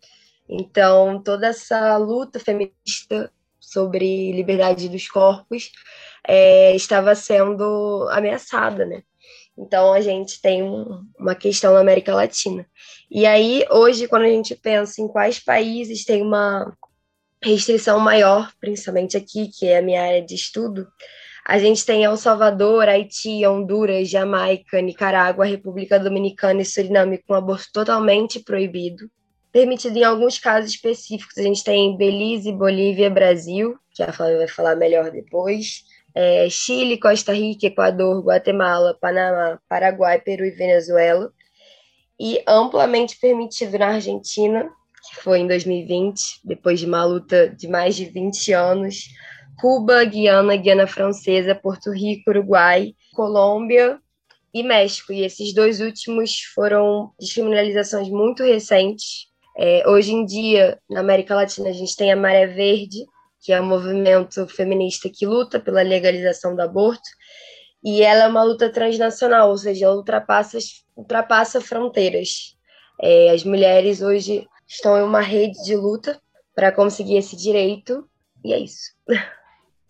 Então, 0.49 1.23
toda 1.23 1.49
essa 1.49 1.97
luta 1.99 2.41
feminista 2.41 3.31
sobre 3.61 4.33
liberdade 4.33 4.89
dos 4.89 5.09
corpos 5.09 5.71
é, 6.27 6.75
estava 6.75 7.15
sendo 7.15 8.09
ameaçada, 8.11 8.87
né? 8.87 9.03
Então 9.59 9.93
a 9.93 10.01
gente 10.01 10.41
tem 10.41 10.63
um, 10.63 11.05
uma 11.19 11.35
questão 11.35 11.75
na 11.75 11.81
América 11.81 12.15
Latina. 12.15 12.65
E 13.11 13.27
aí, 13.27 13.65
hoje, 13.71 14.07
quando 14.07 14.23
a 14.23 14.29
gente 14.29 14.55
pensa 14.55 15.03
em 15.03 15.09
quais 15.09 15.41
países 15.41 16.05
tem 16.05 16.23
uma 16.23 16.73
restrição 17.43 17.99
maior, 17.99 18.53
principalmente 18.61 19.17
aqui, 19.17 19.49
que 19.49 19.67
é 19.67 19.79
a 19.79 19.83
minha 19.83 20.03
área 20.03 20.23
de 20.23 20.35
estudo, 20.35 20.87
a 21.47 21.59
gente 21.59 21.85
tem 21.85 22.05
El 22.05 22.17
Salvador, 22.17 22.89
Haiti, 22.89 23.47
Honduras, 23.47 24.09
Jamaica, 24.09 24.83
Nicarágua, 24.83 25.47
República 25.47 25.99
Dominicana 25.99 26.61
e 26.61 26.65
Suriname 26.65 27.19
com 27.19 27.35
aborto 27.35 27.69
totalmente 27.73 28.41
proibido. 28.41 29.11
Permitido 29.51 29.97
em 29.97 30.05
alguns 30.05 30.39
casos 30.39 30.73
específicos, 30.73 31.39
a 31.39 31.43
gente 31.43 31.65
tem 31.65 31.97
Belize, 31.97 32.53
Bolívia, 32.53 33.09
Brasil, 33.09 33.79
que 33.95 34.03
a 34.03 34.13
Flávia 34.13 34.39
vai 34.39 34.49
falar 34.49 34.77
melhor 34.77 35.11
depois 35.11 35.85
é, 36.19 36.51
Chile, 36.51 36.99
Costa 36.99 37.33
Rica, 37.33 37.67
Equador, 37.67 38.21
Guatemala, 38.25 38.97
Panamá, 39.01 39.61
Paraguai, 39.69 40.21
Peru 40.21 40.45
e 40.45 40.51
Venezuela, 40.51 41.33
e 42.19 42.43
amplamente 42.45 43.17
permitido 43.21 43.79
na 43.79 43.91
Argentina, 43.91 44.69
que 45.09 45.17
foi 45.23 45.41
em 45.41 45.47
2020, 45.47 46.41
depois 46.45 46.81
de 46.81 46.87
uma 46.87 47.05
luta 47.05 47.49
de 47.49 47.67
mais 47.69 47.97
de 47.97 48.05
20 48.05 48.53
anos, 48.53 49.09
Cuba, 49.61 50.05
Guiana, 50.05 50.57
Guiana 50.57 50.87
Francesa, 50.87 51.55
Porto 51.55 51.91
Rico, 51.91 52.31
Uruguai, 52.31 52.95
Colômbia 53.15 53.99
e 54.55 54.63
México. 54.63 55.13
E 55.13 55.25
esses 55.25 55.53
dois 55.53 55.81
últimos 55.81 56.43
foram 56.55 57.13
descriminalizações 57.19 58.09
muito 58.09 58.43
recentes. 58.45 59.27
É, 59.57 59.83
hoje 59.89 60.13
em 60.13 60.25
dia, 60.25 60.79
na 60.89 61.01
América 61.01 61.35
Latina, 61.35 61.71
a 61.71 61.73
gente 61.73 61.97
tem 61.97 62.13
a 62.13 62.17
Maré 62.17 62.47
Verde, 62.47 63.05
que 63.41 63.53
é 63.53 63.61
um 63.61 63.67
movimento 63.67 64.47
feminista 64.47 65.11
que 65.13 65.27
luta 65.27 65.59
pela 65.59 65.83
legalização 65.83 66.55
do 66.55 66.61
aborto, 66.61 67.09
e 67.83 68.03
ela 68.03 68.25
é 68.25 68.29
uma 68.29 68.43
luta 68.43 68.71
transnacional, 68.71 69.51
ou 69.51 69.57
seja, 69.57 69.87
ela 69.87 69.97
ultrapassa, 69.97 70.59
ultrapassa 70.97 71.61
fronteiras. 71.61 72.57
É, 73.01 73.31
as 73.31 73.45
mulheres 73.45 74.03
hoje 74.03 74.47
estão 74.69 74.99
em 74.99 75.03
uma 75.03 75.21
rede 75.21 75.65
de 75.65 75.75
luta 75.75 76.21
para 76.55 76.71
conseguir 76.71 77.17
esse 77.17 77.35
direito, 77.35 78.09
e 78.45 78.53
é 78.53 78.59
isso. 78.59 78.93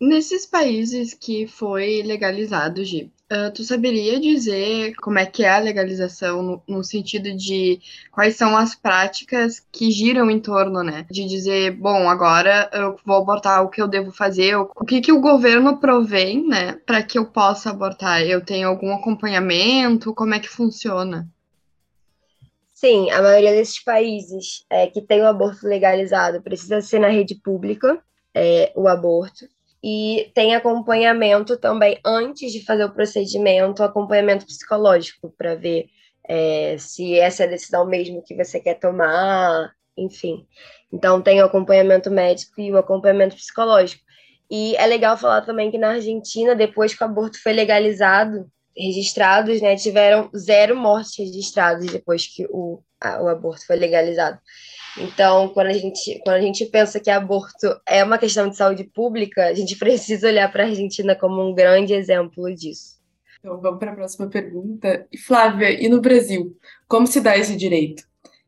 Nesses 0.01 0.47
países 0.47 1.13
que 1.13 1.47
foi 1.47 2.03
legalizado, 2.03 2.85
Gi, 2.85 3.13
Uh, 3.31 3.53
tu 3.53 3.63
saberia 3.63 4.19
dizer 4.19 4.95
como 5.03 5.19
é 5.19 5.27
que 5.27 5.45
é 5.45 5.51
a 5.51 5.59
legalização 5.59 6.43
no, 6.43 6.63
no, 6.67 6.83
sentido 6.83 7.37
de 7.37 7.79
quais 8.11 8.37
são 8.37 8.57
as 8.57 8.75
práticas 8.75 9.61
que 9.71 9.91
giram 9.91 10.31
em 10.31 10.41
torno, 10.41 10.83
né? 10.83 11.05
De 11.11 11.27
dizer, 11.27 11.73
bom, 11.73 12.09
agora 12.09 12.71
eu 12.73 12.99
vou 13.05 13.17
abortar 13.17 13.63
o 13.63 13.69
que 13.69 13.83
eu 13.83 13.87
devo 13.87 14.11
fazer, 14.11 14.57
o 14.57 14.67
que 14.83 15.03
que 15.03 15.13
o 15.13 15.21
governo 15.21 15.77
provém, 15.77 16.43
né, 16.49 16.81
para 16.87 17.03
que 17.03 17.19
eu 17.19 17.27
possa 17.27 17.69
abortar? 17.69 18.23
Eu 18.23 18.43
tenho 18.43 18.67
algum 18.67 18.95
acompanhamento? 18.95 20.15
Como 20.15 20.33
é 20.33 20.41
que 20.41 20.49
funciona? 20.49 21.29
Sim, 22.81 23.11
a 23.11 23.21
maioria 23.21 23.51
desses 23.51 23.83
países 23.83 24.65
é, 24.71 24.87
que 24.87 25.03
tem 25.03 25.21
o 25.21 25.27
aborto 25.27 25.67
legalizado 25.67 26.41
precisa 26.41 26.81
ser 26.81 27.01
na 27.01 27.09
rede 27.09 27.35
pública, 27.35 28.01
é, 28.33 28.73
o 28.77 28.87
aborto. 28.87 29.49
e 29.83 30.31
tem 30.33 30.55
acompanhamento 30.55 31.57
também 31.57 31.99
antes 32.05 32.53
de 32.53 32.65
fazer 32.65 32.85
o 32.85 32.93
procedimento, 32.93 33.83
acompanhamento 33.83 34.47
psicológico 34.47 35.35
para 35.37 35.57
ver 35.57 35.89
é, 36.29 36.77
se 36.79 37.19
essa 37.19 37.43
é 37.43 37.47
a 37.47 37.51
decisão 37.51 37.85
mesmo 37.85 38.23
que 38.23 38.37
você 38.37 38.61
quer 38.61 38.75
tomar, 38.75 39.73
enfim. 39.97 40.47
Então 40.93 41.21
tem 41.21 41.43
o 41.43 41.47
acompanhamento 41.47 42.13
médico 42.13 42.61
e 42.61 42.71
o 42.71 42.79
acompanhamento 42.79 43.35
psicológico. 43.35 44.05
E 44.49 44.77
é 44.77 44.87
legal 44.87 45.17
falar 45.17 45.43
também 45.43 45.71
que 45.71 45.79
na 45.79 45.91
Argentina, 45.95 46.55
depois 46.55 46.95
que 46.95 47.03
o 47.03 47.07
aborto 47.07 47.43
foi 47.43 47.53
legalizado, 47.53 48.49
registrados, 48.79 49.61
né, 49.61 49.77
tiveram 49.77 50.31
zero 50.37 50.77
mortes 50.77 51.19
registradas 51.19 51.87
depois 51.87 52.27
que 52.27 52.47
o, 52.49 52.81
a, 53.01 53.23
o 53.23 53.29
aborto 53.29 53.67
foi 53.67 53.77
legalizado. 53.77 54.39
Então, 54.97 55.49
quando 55.51 55.69
a, 55.69 55.73
gente, 55.73 56.21
quando 56.25 56.37
a 56.37 56.41
gente 56.41 56.65
pensa 56.67 56.99
que 56.99 57.11
aborto 57.11 57.67
é 57.87 58.03
uma 58.03 58.19
questão 58.19 58.49
de 58.49 58.57
saúde 58.57 58.85
pública, 58.85 59.47
a 59.47 59.55
gente 59.55 59.77
precisa 59.79 60.29
olhar 60.29 60.51
para 60.51 60.65
a 60.65 60.67
Argentina 60.69 61.15
como 61.15 61.43
um 61.43 61.55
grande 61.55 61.93
exemplo 61.93 62.53
disso. 62.55 62.99
Então, 63.39 63.61
vamos 63.61 63.79
para 63.79 63.93
a 63.93 63.95
próxima 63.95 64.29
pergunta. 64.29 65.07
Flávia, 65.25 65.71
e 65.71 65.89
no 65.89 66.01
Brasil, 66.01 66.57
como 66.89 67.07
se 67.07 67.21
dá 67.21 67.37
esse 67.37 67.57
direito? 67.57 68.03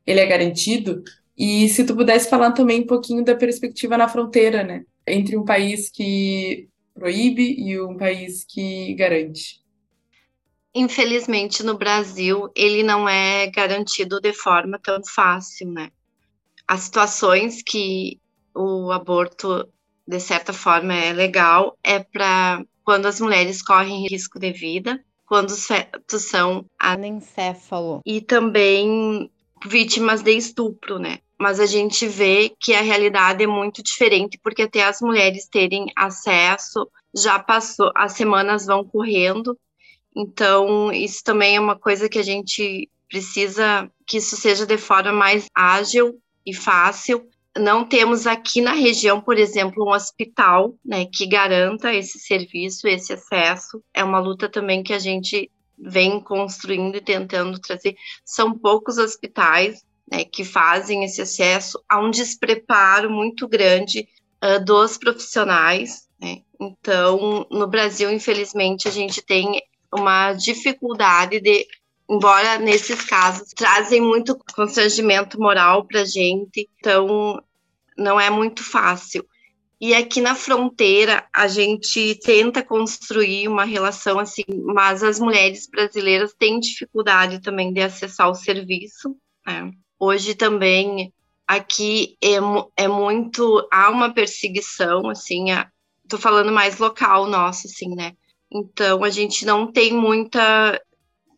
Ele 0.05 0.19
é 0.19 0.25
garantido? 0.25 1.03
E 1.37 1.69
se 1.69 1.85
tu 1.85 1.95
pudesse 1.95 2.29
falar 2.29 2.51
também 2.51 2.81
um 2.81 2.87
pouquinho 2.87 3.23
da 3.23 3.35
perspectiva 3.35 3.97
na 3.97 4.09
fronteira, 4.09 4.63
né? 4.63 4.83
Entre 5.07 5.37
um 5.37 5.45
país 5.45 5.89
que 5.89 6.67
proíbe 6.93 7.55
e 7.57 7.79
um 7.81 7.95
país 7.95 8.43
que 8.43 8.93
garante. 8.95 9.61
Infelizmente, 10.73 11.63
no 11.63 11.77
Brasil, 11.77 12.49
ele 12.55 12.81
não 12.81 13.07
é 13.07 13.47
garantido 13.47 14.21
de 14.21 14.33
forma 14.33 14.79
tão 14.79 15.01
fácil, 15.03 15.69
né? 15.71 15.91
As 16.67 16.81
situações 16.81 17.61
que 17.61 18.19
o 18.55 18.91
aborto, 18.91 19.67
de 20.07 20.19
certa 20.19 20.53
forma, 20.53 20.93
é 20.93 21.11
legal 21.11 21.77
é 21.83 21.99
para 21.99 22.63
quando 22.83 23.05
as 23.05 23.19
mulheres 23.19 23.61
correm 23.61 24.07
risco 24.07 24.39
de 24.39 24.51
vida, 24.51 25.03
quando 25.25 25.49
os 25.49 25.65
fetos 25.65 26.23
são 26.23 26.65
anencéfalo 26.79 28.01
e 28.05 28.21
também 28.21 29.29
vítimas 29.65 30.21
de 30.21 30.31
estupro, 30.31 30.99
né? 30.99 31.19
Mas 31.39 31.59
a 31.59 31.65
gente 31.65 32.07
vê 32.07 32.53
que 32.59 32.73
a 32.73 32.81
realidade 32.81 33.43
é 33.43 33.47
muito 33.47 33.81
diferente, 33.81 34.39
porque 34.43 34.63
até 34.63 34.83
as 34.83 35.01
mulheres 35.01 35.47
terem 35.47 35.87
acesso, 35.95 36.87
já 37.15 37.39
passou, 37.39 37.91
as 37.95 38.13
semanas 38.13 38.65
vão 38.65 38.83
correndo, 38.83 39.57
então 40.15 40.91
isso 40.91 41.23
também 41.23 41.55
é 41.55 41.59
uma 41.59 41.77
coisa 41.77 42.09
que 42.09 42.19
a 42.19 42.23
gente 42.23 42.89
precisa 43.09 43.89
que 44.07 44.17
isso 44.17 44.35
seja 44.35 44.65
de 44.65 44.77
forma 44.77 45.11
mais 45.11 45.45
ágil 45.53 46.19
e 46.45 46.53
fácil, 46.53 47.29
não 47.57 47.83
temos 47.83 48.25
aqui 48.25 48.61
na 48.61 48.71
região, 48.71 49.19
por 49.19 49.37
exemplo, 49.37 49.85
um 49.85 49.91
hospital 49.91 50.73
né, 50.85 51.05
que 51.05 51.27
garanta 51.27 51.93
esse 51.93 52.17
serviço, 52.19 52.87
esse 52.87 53.11
acesso. 53.13 53.83
É 53.93 54.03
uma 54.03 54.19
luta 54.19 54.47
também 54.47 54.81
que 54.81 54.93
a 54.93 54.99
gente 54.99 55.51
vem 55.77 56.19
construindo 56.21 56.95
e 56.95 57.01
tentando 57.01 57.59
trazer. 57.59 57.95
São 58.23 58.57
poucos 58.57 58.97
hospitais 58.97 59.83
né, 60.09 60.23
que 60.23 60.45
fazem 60.45 61.03
esse 61.03 61.21
acesso. 61.21 61.81
Há 61.89 61.99
um 61.99 62.09
despreparo 62.09 63.09
muito 63.09 63.47
grande 63.47 64.07
uh, 64.43 64.63
dos 64.63 64.97
profissionais. 64.97 66.07
Né? 66.21 66.43
Então, 66.59 67.45
no 67.51 67.67
Brasil, 67.67 68.09
infelizmente, 68.11 68.87
a 68.87 68.91
gente 68.91 69.21
tem 69.21 69.61
uma 69.93 70.33
dificuldade 70.33 71.39
de 71.39 71.67
embora 72.09 72.57
nesses 72.57 73.01
casos 73.05 73.53
trazem 73.55 74.01
muito 74.01 74.37
constrangimento 74.53 75.39
moral 75.39 75.85
para 75.85 76.03
gente, 76.03 76.67
então 76.77 77.41
não 77.97 78.19
é 78.19 78.29
muito 78.29 78.63
fácil. 78.63 79.25
E 79.79 79.95
aqui 79.95 80.21
na 80.21 80.35
fronteira 80.35 81.25
a 81.33 81.47
gente 81.47 82.19
tenta 82.23 82.61
construir 82.61 83.47
uma 83.47 83.63
relação 83.63 84.19
assim, 84.19 84.43
mas 84.65 85.01
as 85.03 85.19
mulheres 85.19 85.67
brasileiras 85.67 86.35
têm 86.37 86.59
dificuldade 86.59 87.41
também 87.41 87.73
de 87.73 87.81
acessar 87.81 88.29
o 88.29 88.35
serviço. 88.35 89.15
Né? 89.47 89.71
Hoje 89.99 90.35
também 90.35 91.11
aqui 91.47 92.17
é, 92.21 92.83
é, 92.83 92.87
muito 92.87 93.67
há 93.71 93.89
uma 93.89 94.13
perseguição 94.13 95.09
assim, 95.09 95.45
estou 96.03 96.19
falando 96.19 96.51
mais 96.51 96.77
local 96.77 97.25
nosso 97.25 97.67
assim, 97.67 97.95
né? 97.95 98.13
Então 98.51 99.03
a 99.03 99.09
gente 99.09 99.45
não 99.45 99.71
tem 99.71 99.93
muita 99.93 100.81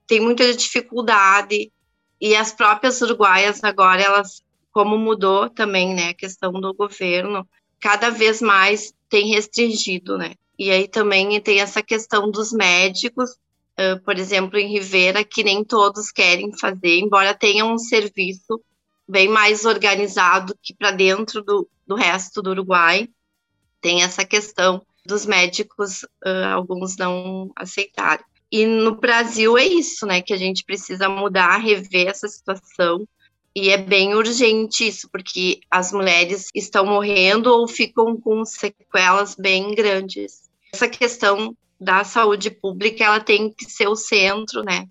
tem 0.07 0.19
muita 0.19 0.53
dificuldade. 0.53 1.71
E 2.19 2.35
as 2.35 2.51
próprias 2.51 3.01
uruguaias 3.01 3.63
agora 3.63 4.01
elas 4.01 4.41
como 4.71 4.97
mudou 4.97 5.49
também 5.49 5.93
né 5.93 6.09
a 6.09 6.13
questão 6.13 6.51
do 6.51 6.73
governo 6.73 7.47
cada 7.79 8.09
vez 8.09 8.41
mais 8.41 8.93
tem 9.09 9.27
restringido 9.27 10.17
né. 10.17 10.33
E 10.57 10.71
aí 10.71 10.87
também 10.87 11.39
tem 11.41 11.59
essa 11.59 11.83
questão 11.83 12.31
dos 12.31 12.51
médicos 12.51 13.31
uh, 13.31 14.01
por 14.03 14.17
exemplo 14.17 14.57
em 14.57 14.71
Rivera 14.71 15.23
que 15.23 15.43
nem 15.43 15.63
todos 15.63 16.11
querem 16.11 16.57
fazer 16.57 16.99
embora 16.99 17.33
tenha 17.33 17.65
um 17.65 17.77
serviço 17.77 18.59
bem 19.07 19.27
mais 19.27 19.65
organizado 19.65 20.57
que 20.61 20.73
para 20.73 20.91
dentro 20.91 21.43
do, 21.43 21.69
do 21.85 21.95
resto 21.95 22.41
do 22.41 22.51
Uruguai. 22.51 23.07
Tem 23.81 24.01
essa 24.01 24.25
questão 24.25 24.81
dos 25.05 25.25
médicos 25.25 26.03
uh, 26.03 26.53
alguns 26.53 26.97
não 26.97 27.51
aceitarem 27.55 28.25
e 28.53 28.67
no 28.67 28.93
Brasil 28.93 29.57
é 29.57 29.65
isso, 29.65 30.05
né? 30.05 30.21
Que 30.21 30.31
a 30.31 30.37
gente 30.37 30.63
precisa 30.63 31.09
mudar, 31.09 31.57
rever 31.57 32.07
essa 32.07 32.27
situação. 32.27 33.03
E 33.55 33.71
é 33.71 33.77
bem 33.77 34.13
urgente 34.13 34.87
isso, 34.87 35.09
porque 35.11 35.59
as 35.71 35.91
mulheres 35.91 36.49
estão 36.53 36.85
morrendo 36.85 37.47
ou 37.47 37.67
ficam 37.67 38.15
com 38.15 38.45
sequelas 38.45 39.33
bem 39.33 39.73
grandes. 39.73 40.43
Essa 40.71 40.87
questão 40.87 41.57
da 41.79 42.03
saúde 42.03 42.51
pública, 42.51 43.03
ela 43.03 43.19
tem 43.19 43.51
que 43.51 43.65
ser 43.65 43.87
o 43.87 43.95
centro, 43.95 44.61
né? 44.61 44.85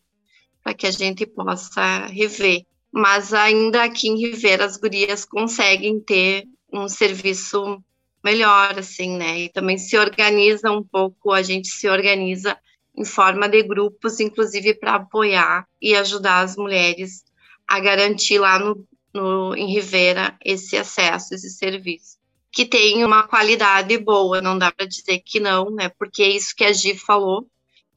Para 0.64 0.74
que 0.74 0.88
a 0.88 0.90
gente 0.90 1.24
possa 1.24 2.06
rever. 2.06 2.64
Mas 2.90 3.32
ainda 3.32 3.84
aqui 3.84 4.08
em 4.08 4.18
Rivera, 4.18 4.64
as 4.64 4.76
gurias 4.76 5.24
conseguem 5.24 6.00
ter 6.00 6.48
um 6.72 6.88
serviço 6.88 7.80
melhor, 8.22 8.78
assim, 8.78 9.16
né? 9.16 9.40
E 9.40 9.48
também 9.48 9.78
se 9.78 9.96
organiza 9.96 10.70
um 10.70 10.82
pouco, 10.82 11.32
a 11.32 11.42
gente 11.42 11.68
se 11.68 11.88
organiza 11.88 12.56
em 12.96 13.04
forma 13.04 13.48
de 13.48 13.62
grupos, 13.62 14.20
inclusive 14.20 14.74
para 14.74 14.96
apoiar 14.96 15.66
e 15.80 15.94
ajudar 15.94 16.40
as 16.40 16.56
mulheres 16.56 17.24
a 17.66 17.80
garantir 17.80 18.38
lá 18.38 18.58
no, 18.58 18.86
no, 19.14 19.56
em 19.56 19.72
Rivera 19.72 20.36
esse 20.44 20.76
acesso, 20.76 21.34
esse 21.34 21.50
serviço. 21.50 22.18
Que 22.50 22.66
tem 22.66 23.02
uma 23.04 23.22
qualidade 23.22 23.96
boa, 23.96 24.42
não 24.42 24.58
dá 24.58 24.70
para 24.70 24.86
dizer 24.86 25.20
que 25.24 25.40
não, 25.40 25.70
né? 25.70 25.88
Porque 25.88 26.22
é 26.22 26.28
isso 26.28 26.54
que 26.54 26.64
a 26.64 26.72
Gi 26.72 26.96
falou, 26.98 27.46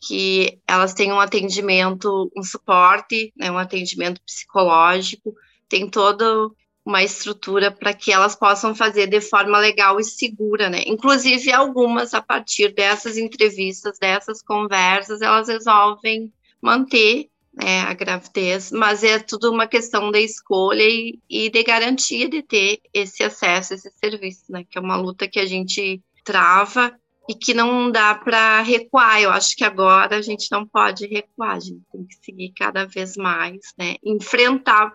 que 0.07 0.59
elas 0.67 0.93
têm 0.93 1.11
um 1.11 1.19
atendimento, 1.19 2.31
um 2.35 2.43
suporte, 2.43 3.33
né, 3.35 3.51
um 3.51 3.57
atendimento 3.57 4.21
psicológico, 4.21 5.33
tem 5.67 5.89
todo 5.89 6.55
uma 6.85 7.03
estrutura 7.03 7.71
para 7.71 7.93
que 7.93 8.11
elas 8.11 8.35
possam 8.35 8.75
fazer 8.75 9.07
de 9.07 9.19
forma 9.19 9.57
legal 9.57 9.99
e 9.99 10.03
segura, 10.03 10.69
né? 10.69 10.83
Inclusive, 10.85 11.51
algumas, 11.51 12.13
a 12.13 12.21
partir 12.21 12.73
dessas 12.73 13.17
entrevistas, 13.17 13.97
dessas 13.97 14.41
conversas, 14.41 15.19
elas 15.21 15.47
resolvem 15.47 16.31
manter 16.61 17.27
né, 17.51 17.81
a 17.81 17.93
gravidez, 17.93 18.71
mas 18.71 19.03
é 19.03 19.17
tudo 19.17 19.51
uma 19.51 19.65
questão 19.65 20.11
de 20.11 20.19
escolha 20.19 20.83
e, 20.83 21.19
e 21.27 21.49
de 21.49 21.63
garantia 21.63 22.29
de 22.29 22.43
ter 22.43 22.79
esse 22.93 23.23
acesso, 23.23 23.73
esse 23.73 23.89
serviço, 23.91 24.43
né? 24.49 24.63
Que 24.69 24.77
é 24.77 24.81
uma 24.81 24.95
luta 24.95 25.27
que 25.27 25.39
a 25.39 25.45
gente 25.45 26.01
trava 26.23 26.93
e 27.27 27.33
que 27.33 27.53
não 27.53 27.89
dá 27.89 28.13
para 28.13 28.61
recuar. 28.61 29.21
Eu 29.21 29.31
acho 29.31 29.55
que 29.55 29.63
agora 29.63 30.17
a 30.17 30.21
gente 30.21 30.51
não 30.51 30.67
pode 30.67 31.07
recuar, 31.07 31.55
a 31.55 31.59
gente 31.59 31.81
tem 31.91 32.05
que 32.05 32.15
seguir 32.23 32.53
cada 32.55 32.85
vez 32.85 33.17
mais, 33.17 33.73
né? 33.75 33.95
Enfrentar 34.03 34.93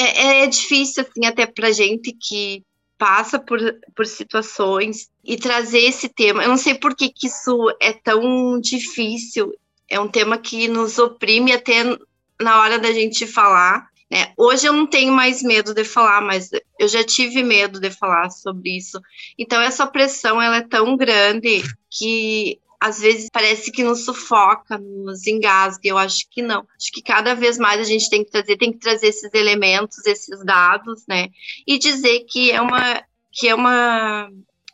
é, 0.00 0.42
é 0.44 0.46
difícil, 0.46 1.04
assim, 1.04 1.26
até 1.26 1.46
para 1.46 1.72
gente 1.72 2.12
que 2.12 2.62
passa 2.98 3.38
por, 3.38 3.60
por 3.94 4.06
situações 4.06 5.08
e 5.24 5.36
trazer 5.36 5.80
esse 5.80 6.08
tema. 6.08 6.42
Eu 6.42 6.48
não 6.48 6.56
sei 6.56 6.74
por 6.74 6.94
que, 6.94 7.08
que 7.08 7.28
isso 7.28 7.56
é 7.80 7.92
tão 7.92 8.60
difícil. 8.60 9.52
É 9.88 10.00
um 10.00 10.08
tema 10.08 10.36
que 10.36 10.68
nos 10.68 10.98
oprime 10.98 11.52
até 11.52 11.84
na 12.40 12.60
hora 12.60 12.78
da 12.78 12.92
gente 12.92 13.26
falar. 13.26 13.88
Né? 14.10 14.32
Hoje 14.36 14.66
eu 14.66 14.72
não 14.72 14.86
tenho 14.86 15.12
mais 15.12 15.42
medo 15.42 15.72
de 15.72 15.84
falar, 15.84 16.20
mas 16.20 16.50
eu 16.78 16.88
já 16.88 17.04
tive 17.04 17.42
medo 17.42 17.78
de 17.78 17.90
falar 17.90 18.30
sobre 18.30 18.76
isso. 18.76 19.00
Então 19.38 19.60
essa 19.60 19.86
pressão 19.86 20.40
ela 20.42 20.56
é 20.56 20.62
tão 20.62 20.96
grande 20.96 21.62
que 21.90 22.58
às 22.80 23.00
vezes 23.00 23.28
parece 23.32 23.72
que 23.72 23.82
nos 23.82 24.04
sufoca, 24.04 24.78
nos 24.78 25.26
engasga. 25.26 25.80
Eu 25.84 25.98
acho 25.98 26.28
que 26.30 26.42
não. 26.42 26.66
Acho 26.76 26.92
que 26.92 27.02
cada 27.02 27.34
vez 27.34 27.58
mais 27.58 27.80
a 27.80 27.84
gente 27.84 28.08
tem 28.08 28.24
que 28.24 28.30
trazer, 28.30 28.56
tem 28.56 28.72
que 28.72 28.78
trazer 28.78 29.08
esses 29.08 29.32
elementos, 29.34 30.06
esses 30.06 30.44
dados, 30.44 31.04
né? 31.08 31.28
E 31.66 31.78
dizer 31.78 32.24
que 32.28 32.50
é 32.50 32.60
uma 32.60 33.02
que 33.32 33.48
é 33.48 33.54
uma 33.54 34.30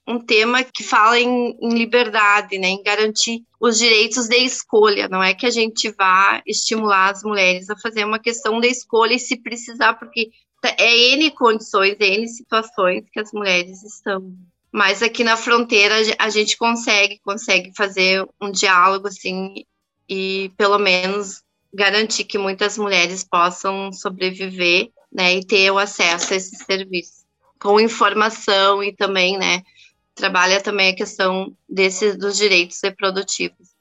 um 0.06 0.18
tema 0.18 0.62
que 0.62 0.82
fala 0.82 1.18
em, 1.18 1.56
em 1.60 1.70
liberdade, 1.70 2.58
né, 2.58 2.68
em 2.68 2.82
garantir 2.82 3.42
os 3.58 3.78
direitos 3.78 4.28
de 4.28 4.36
escolha. 4.36 5.08
Não 5.08 5.22
é 5.22 5.32
que 5.32 5.46
a 5.46 5.50
gente 5.50 5.90
vá 5.92 6.42
estimular 6.46 7.10
as 7.10 7.22
mulheres 7.22 7.70
a 7.70 7.76
fazer 7.76 8.04
uma 8.04 8.18
questão 8.18 8.60
de 8.60 8.68
escolha 8.68 9.14
e 9.14 9.18
se 9.18 9.38
precisar, 9.38 9.94
porque 9.94 10.30
é 10.78 11.14
N 11.14 11.30
condições, 11.30 11.96
N 11.98 12.28
situações 12.28 13.04
que 13.10 13.18
as 13.18 13.32
mulheres 13.32 13.82
estão 13.82 14.36
Mas 14.74 15.04
aqui 15.04 15.22
na 15.22 15.37
fronteira 15.37 15.94
a 16.18 16.28
gente 16.28 16.56
consegue, 16.56 17.20
consegue 17.24 17.70
fazer 17.76 18.26
um 18.42 18.50
diálogo 18.50 19.06
assim 19.06 19.64
e 20.08 20.50
pelo 20.56 20.80
menos 20.80 21.44
garantir 21.72 22.24
que 22.24 22.37
muitas 22.37 22.76
mulheres 22.76 23.22
possam 23.22 23.92
sobreviver, 23.92 24.90
né, 25.12 25.37
e 25.37 25.46
ter 25.46 25.70
o 25.70 25.78
acesso 25.78 26.32
a 26.32 26.37
esse 26.37 26.56
serviço 26.56 27.24
com 27.60 27.78
informação 27.78 28.82
e 28.82 28.92
também, 28.92 29.38
né, 29.38 29.62
trabalha 30.12 30.60
também 30.60 30.90
a 30.90 30.96
questão 30.96 31.56
desse 31.68 32.16
dos 32.16 32.37
direitos 32.37 32.80
reprodutivos. 32.82 33.73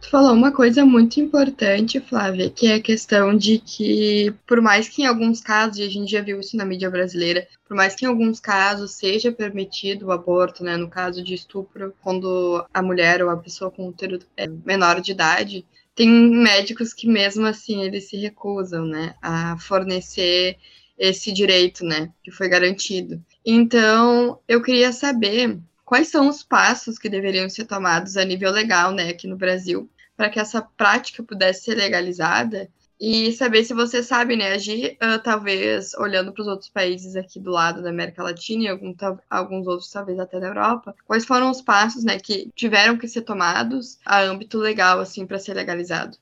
Tu 0.00 0.08
falou 0.08 0.32
uma 0.32 0.50
coisa 0.50 0.84
muito 0.84 1.20
importante, 1.20 2.00
Flávia, 2.00 2.50
que 2.50 2.66
é 2.66 2.74
a 2.74 2.82
questão 2.82 3.36
de 3.36 3.58
que, 3.58 4.34
por 4.46 4.60
mais 4.60 4.88
que 4.88 5.02
em 5.02 5.06
alguns 5.06 5.40
casos, 5.42 5.78
e 5.78 5.82
a 5.82 5.88
gente 5.90 6.10
já 6.10 6.22
viu 6.22 6.40
isso 6.40 6.56
na 6.56 6.64
mídia 6.64 6.90
brasileira, 6.90 7.46
por 7.68 7.76
mais 7.76 7.94
que 7.94 8.06
em 8.06 8.08
alguns 8.08 8.40
casos 8.40 8.92
seja 8.92 9.30
permitido 9.30 10.06
o 10.06 10.12
aborto, 10.12 10.64
né, 10.64 10.76
no 10.76 10.88
caso 10.88 11.22
de 11.22 11.34
estupro, 11.34 11.94
quando 12.02 12.64
a 12.72 12.82
mulher 12.82 13.22
ou 13.22 13.28
a 13.28 13.36
pessoa 13.36 13.70
com 13.70 13.88
útero 13.88 14.18
é 14.36 14.46
menor 14.46 15.00
de 15.02 15.12
idade, 15.12 15.66
tem 15.94 16.08
médicos 16.08 16.94
que 16.94 17.06
mesmo 17.06 17.44
assim 17.46 17.82
eles 17.82 18.08
se 18.08 18.16
recusam, 18.16 18.86
né, 18.86 19.14
a 19.20 19.58
fornecer 19.58 20.56
esse 20.98 21.30
direito, 21.30 21.84
né, 21.84 22.10
que 22.24 22.30
foi 22.30 22.48
garantido. 22.48 23.22
Então, 23.44 24.38
eu 24.48 24.62
queria 24.62 24.92
saber 24.92 25.58
quais 25.90 26.06
são 26.06 26.28
os 26.28 26.44
passos 26.44 27.00
que 27.00 27.08
deveriam 27.08 27.48
ser 27.48 27.64
tomados 27.64 28.16
a 28.16 28.24
nível 28.24 28.52
legal, 28.52 28.92
né, 28.92 29.08
aqui 29.08 29.26
no 29.26 29.36
Brasil, 29.36 29.90
para 30.16 30.30
que 30.30 30.38
essa 30.38 30.62
prática 30.62 31.20
pudesse 31.20 31.64
ser 31.64 31.74
legalizada 31.74 32.70
e 33.00 33.32
saber 33.32 33.64
se 33.64 33.74
você 33.74 34.00
sabe, 34.00 34.36
né, 34.36 34.52
agir, 34.52 34.96
uh, 35.02 35.20
talvez 35.20 35.92
olhando 35.94 36.32
para 36.32 36.42
os 36.42 36.46
outros 36.46 36.70
países 36.70 37.16
aqui 37.16 37.40
do 37.40 37.50
lado 37.50 37.82
da 37.82 37.90
América 37.90 38.22
Latina 38.22 38.62
e 38.62 38.68
algum, 38.68 38.94
alguns 39.28 39.66
outros, 39.66 39.90
talvez 39.90 40.16
até 40.20 40.38
na 40.38 40.46
Europa, 40.46 40.94
quais 41.08 41.24
foram 41.24 41.50
os 41.50 41.60
passos, 41.60 42.04
né, 42.04 42.20
que 42.20 42.52
tiveram 42.54 42.96
que 42.96 43.08
ser 43.08 43.22
tomados 43.22 43.98
a 44.06 44.20
âmbito 44.20 44.58
legal, 44.58 45.00
assim, 45.00 45.26
para 45.26 45.40
ser 45.40 45.54
legalizado? 45.54 46.16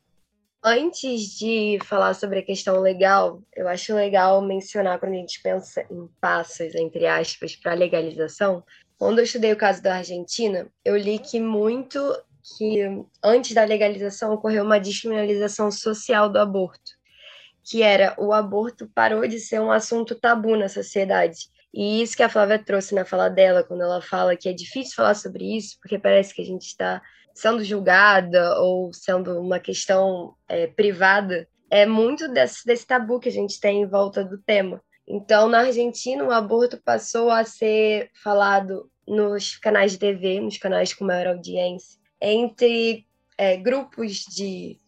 Antes 0.65 1.39
de 1.39 1.79
falar 1.85 2.15
sobre 2.15 2.39
a 2.39 2.45
questão 2.45 2.81
legal, 2.81 3.43
eu 3.55 3.69
acho 3.69 3.95
legal 3.95 4.41
mencionar 4.41 4.99
quando 4.99 5.13
a 5.13 5.17
gente 5.17 5.43
pensa 5.43 5.85
em 5.91 6.09
passos, 6.21 6.75
entre 6.75 7.07
aspas, 7.07 7.55
para 7.55 7.73
a 7.73 7.77
legalização, 7.77 8.65
quando 8.99 9.19
eu 9.19 9.25
estudei 9.25 9.53
o 9.53 9.57
caso 9.57 9.81
da 9.83 9.97
Argentina, 9.97 10.67
eu 10.85 10.97
li 10.97 11.19
que 11.19 11.39
muito 11.41 11.99
que 12.57 12.83
antes 13.23 13.55
da 13.55 13.65
legalização 13.65 14.33
ocorreu 14.33 14.65
uma 14.65 14.81
descriminalização 14.81 15.71
social 15.71 16.29
do 16.29 16.39
aborto, 16.39 16.93
que 17.63 17.83
era 17.83 18.15
o 18.19 18.33
aborto 18.33 18.91
parou 18.93 19.27
de 19.29 19.39
ser 19.39 19.61
um 19.61 19.71
assunto 19.71 20.15
tabu 20.15 20.57
na 20.57 20.69
sociedade. 20.69 21.49
E 21.73 22.03
isso 22.03 22.17
que 22.17 22.23
a 22.23 22.29
Flávia 22.29 22.59
trouxe 22.59 22.95
na 22.95 23.05
fala 23.05 23.29
dela, 23.29 23.63
quando 23.63 23.83
ela 23.83 24.01
fala 24.01 24.37
que 24.37 24.49
é 24.49 24.53
difícil 24.53 24.97
falar 24.97 25.15
sobre 25.15 25.57
isso, 25.57 25.77
porque 25.81 25.99
parece 25.99 26.35
que 26.35 26.43
a 26.43 26.45
gente 26.45 26.67
está 26.67 27.03
sendo 27.35 27.63
julgada 27.63 28.59
ou 28.59 28.93
sendo 28.93 29.39
uma 29.39 29.61
questão 29.61 30.35
é, 30.49 30.67
privada, 30.67 31.47
é 31.71 31.87
muito 31.87 32.27
desse, 32.33 32.65
desse 32.67 32.87
tabu 32.87 33.21
que 33.21 33.29
a 33.29 33.33
gente 33.33 33.61
tem 33.61 33.83
em 33.83 33.87
volta 33.87 34.25
do 34.25 34.39
tema. 34.39 34.83
Então, 35.11 35.49
na 35.49 35.61
Argentina, 35.61 36.23
o 36.23 36.31
aborto 36.31 36.77
passou 36.85 37.31
a 37.31 37.43
ser 37.43 38.11
falado 38.23 38.91
nos 39.07 39.57
canais 39.57 39.93
de 39.93 39.99
TV, 39.99 40.39
nos 40.39 40.59
canais 40.59 40.93
com 40.93 41.07
maior 41.07 41.29
audiência, 41.29 41.99
entre 42.21 43.07
é, 43.39 43.57
grupos 43.57 44.25
de, 44.27 44.79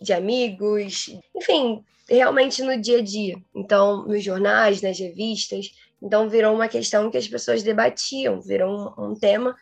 de 0.00 0.14
amigos, 0.14 1.14
enfim, 1.34 1.84
realmente 2.08 2.62
no 2.62 2.80
dia 2.80 3.00
a 3.00 3.02
dia. 3.02 3.36
Então, 3.54 4.06
nos 4.06 4.24
jornais, 4.24 4.80
nas 4.80 4.98
revistas. 4.98 5.70
Então, 6.00 6.26
virou 6.26 6.54
uma 6.54 6.68
questão 6.68 7.10
que 7.10 7.18
as 7.18 7.28
pessoas 7.28 7.62
debatiam, 7.62 8.40
virou 8.40 8.94
um, 8.98 9.10
um 9.10 9.14
tema 9.14 9.54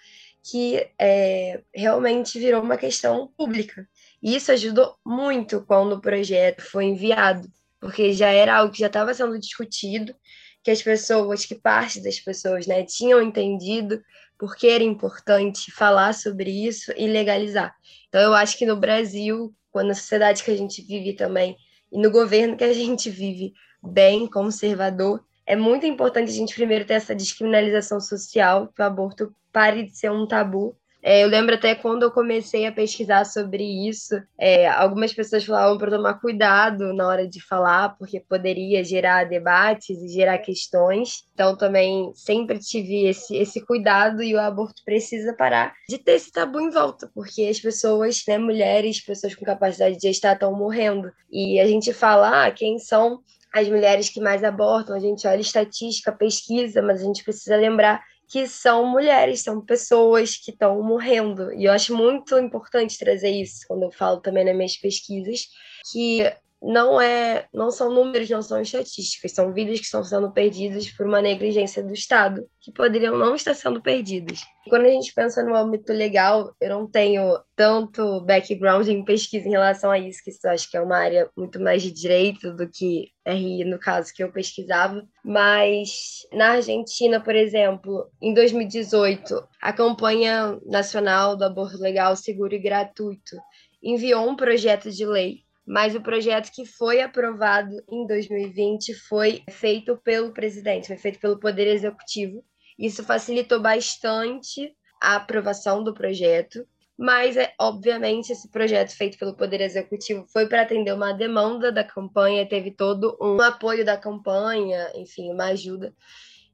que 0.44 0.88
é, 0.96 1.60
realmente 1.74 2.38
virou 2.38 2.62
uma 2.62 2.76
questão 2.76 3.32
pública. 3.36 3.88
E 4.22 4.36
isso 4.36 4.52
ajudou 4.52 4.94
muito 5.04 5.64
quando 5.66 5.94
o 5.94 6.00
projeto 6.00 6.62
foi 6.62 6.84
enviado 6.84 7.50
porque 7.84 8.14
já 8.14 8.30
era 8.30 8.56
algo 8.56 8.72
que 8.72 8.80
já 8.80 8.86
estava 8.86 9.12
sendo 9.12 9.38
discutido, 9.38 10.16
que 10.62 10.70
as 10.70 10.80
pessoas, 10.80 11.44
que 11.44 11.54
parte 11.54 12.00
das 12.02 12.18
pessoas, 12.18 12.66
né, 12.66 12.82
tinham 12.82 13.20
entendido 13.20 14.02
porque 14.38 14.68
era 14.68 14.82
importante 14.82 15.70
falar 15.70 16.14
sobre 16.14 16.50
isso 16.50 16.94
e 16.96 17.06
legalizar. 17.06 17.76
Então, 18.08 18.22
eu 18.22 18.32
acho 18.32 18.56
que 18.56 18.64
no 18.64 18.74
Brasil, 18.74 19.54
quando 19.70 19.90
a 19.90 19.94
sociedade 19.94 20.42
que 20.42 20.50
a 20.50 20.56
gente 20.56 20.80
vive 20.80 21.12
também, 21.12 21.58
e 21.92 21.98
no 21.98 22.10
governo 22.10 22.56
que 22.56 22.64
a 22.64 22.72
gente 22.72 23.10
vive 23.10 23.52
bem 23.82 24.26
conservador, 24.26 25.22
é 25.44 25.54
muito 25.54 25.84
importante 25.84 26.30
a 26.30 26.34
gente 26.34 26.54
primeiro 26.54 26.86
ter 26.86 26.94
essa 26.94 27.14
descriminalização 27.14 28.00
social, 28.00 28.72
que 28.74 28.80
o 28.80 28.84
aborto 28.86 29.36
pare 29.52 29.82
de 29.82 29.94
ser 29.94 30.10
um 30.10 30.26
tabu 30.26 30.74
é, 31.06 31.22
eu 31.22 31.28
lembro 31.28 31.54
até 31.54 31.74
quando 31.74 32.04
eu 32.04 32.10
comecei 32.10 32.64
a 32.64 32.72
pesquisar 32.72 33.26
sobre 33.26 33.62
isso, 33.86 34.14
é, 34.38 34.66
algumas 34.66 35.12
pessoas 35.12 35.44
falavam 35.44 35.76
para 35.76 35.90
tomar 35.90 36.14
cuidado 36.14 36.94
na 36.94 37.06
hora 37.06 37.28
de 37.28 37.46
falar, 37.46 37.90
porque 37.98 38.20
poderia 38.20 38.82
gerar 38.82 39.24
debates 39.24 40.02
e 40.02 40.08
gerar 40.08 40.38
questões. 40.38 41.24
Então, 41.34 41.58
também 41.58 42.10
sempre 42.14 42.58
tive 42.58 43.04
esse, 43.04 43.36
esse 43.36 43.60
cuidado 43.66 44.22
e 44.22 44.34
o 44.34 44.40
aborto 44.40 44.82
precisa 44.82 45.34
parar 45.34 45.74
de 45.90 45.98
ter 45.98 46.12
esse 46.12 46.32
tabu 46.32 46.58
em 46.58 46.70
volta, 46.70 47.10
porque 47.14 47.42
as 47.42 47.60
pessoas, 47.60 48.22
né, 48.26 48.38
mulheres, 48.38 49.04
pessoas 49.04 49.34
com 49.34 49.44
capacidade 49.44 49.96
de 49.96 50.08
gestar 50.08 50.32
estão 50.32 50.56
morrendo. 50.56 51.12
E 51.30 51.60
a 51.60 51.66
gente 51.66 51.92
fala, 51.92 52.46
ah, 52.46 52.50
quem 52.50 52.78
são 52.78 53.20
as 53.52 53.68
mulheres 53.68 54.08
que 54.08 54.20
mais 54.20 54.42
abortam, 54.42 54.96
a 54.96 54.98
gente 54.98 55.28
olha 55.28 55.40
estatística, 55.40 56.10
pesquisa, 56.10 56.80
mas 56.80 57.02
a 57.02 57.04
gente 57.04 57.22
precisa 57.22 57.56
lembrar 57.56 58.02
que 58.28 58.46
são 58.46 58.86
mulheres, 58.86 59.42
são 59.42 59.60
pessoas 59.60 60.36
que 60.36 60.50
estão 60.50 60.82
morrendo. 60.82 61.52
E 61.52 61.64
eu 61.64 61.72
acho 61.72 61.94
muito 61.94 62.38
importante 62.38 62.98
trazer 62.98 63.30
isso 63.30 63.66
quando 63.68 63.84
eu 63.84 63.90
falo 63.90 64.20
também 64.20 64.44
nas 64.44 64.56
minhas 64.56 64.76
pesquisas, 64.76 65.48
que 65.92 66.22
não 66.62 67.00
é, 67.00 67.46
não 67.52 67.70
são 67.70 67.92
números, 67.92 68.30
não 68.30 68.40
são 68.40 68.60
estatísticas, 68.60 69.32
são 69.32 69.52
vidas 69.52 69.78
que 69.78 69.84
estão 69.84 70.02
sendo 70.02 70.32
perdidas 70.32 70.88
por 70.90 71.06
uma 71.06 71.20
negligência 71.20 71.82
do 71.82 71.92
Estado, 71.92 72.46
que 72.60 72.72
poderiam 72.72 73.18
não 73.18 73.34
estar 73.34 73.54
sendo 73.54 73.82
perdidas. 73.82 74.40
Quando 74.68 74.86
a 74.86 74.90
gente 74.90 75.12
pensa 75.12 75.42
no 75.42 75.54
âmbito 75.54 75.92
legal, 75.92 76.54
eu 76.58 76.70
não 76.70 76.90
tenho 76.90 77.38
tanto 77.54 78.22
background 78.22 78.88
em 78.88 79.04
pesquisa 79.04 79.46
em 79.46 79.50
relação 79.50 79.90
a 79.90 79.98
isso, 79.98 80.22
que 80.24 80.30
isso 80.30 80.48
acho 80.48 80.70
que 80.70 80.76
é 80.76 80.80
uma 80.80 80.96
área 80.96 81.28
muito 81.36 81.60
mais 81.60 81.82
de 81.82 81.92
direito 81.92 82.54
do 82.54 82.66
que 82.66 83.10
RI, 83.26 83.64
no 83.64 83.78
caso 83.78 84.12
que 84.14 84.24
eu 84.24 84.32
pesquisava, 84.32 85.06
mas 85.22 86.26
na 86.32 86.52
Argentina, 86.52 87.20
por 87.20 87.36
exemplo, 87.36 88.08
em 88.22 88.32
2018, 88.32 89.46
a 89.60 89.72
campanha 89.72 90.58
nacional 90.64 91.36
do 91.36 91.44
aborto 91.44 91.76
legal, 91.78 92.16
seguro 92.16 92.54
e 92.54 92.58
gratuito 92.58 93.36
enviou 93.82 94.26
um 94.26 94.34
projeto 94.34 94.90
de 94.90 95.04
lei 95.04 95.43
mas 95.66 95.94
o 95.94 96.00
projeto 96.00 96.50
que 96.52 96.66
foi 96.66 97.00
aprovado 97.00 97.74
em 97.88 98.06
2020 98.06 98.94
foi 98.94 99.42
feito 99.50 99.96
pelo 100.04 100.32
presidente, 100.32 100.88
foi 100.88 100.96
feito 100.96 101.18
pelo 101.18 101.38
Poder 101.38 101.66
Executivo. 101.66 102.44
Isso 102.78 103.02
facilitou 103.04 103.60
bastante 103.60 104.74
a 105.00 105.16
aprovação 105.16 105.82
do 105.82 105.94
projeto, 105.94 106.66
mas, 106.96 107.36
é, 107.36 107.52
obviamente, 107.60 108.30
esse 108.30 108.48
projeto 108.50 108.96
feito 108.96 109.18
pelo 109.18 109.36
Poder 109.36 109.60
Executivo 109.60 110.26
foi 110.32 110.46
para 110.46 110.62
atender 110.62 110.92
uma 110.92 111.12
demanda 111.12 111.72
da 111.72 111.82
campanha, 111.82 112.48
teve 112.48 112.70
todo 112.70 113.16
um 113.20 113.40
apoio 113.40 113.84
da 113.84 113.96
campanha, 113.96 114.92
enfim, 114.94 115.32
uma 115.32 115.46
ajuda. 115.46 115.92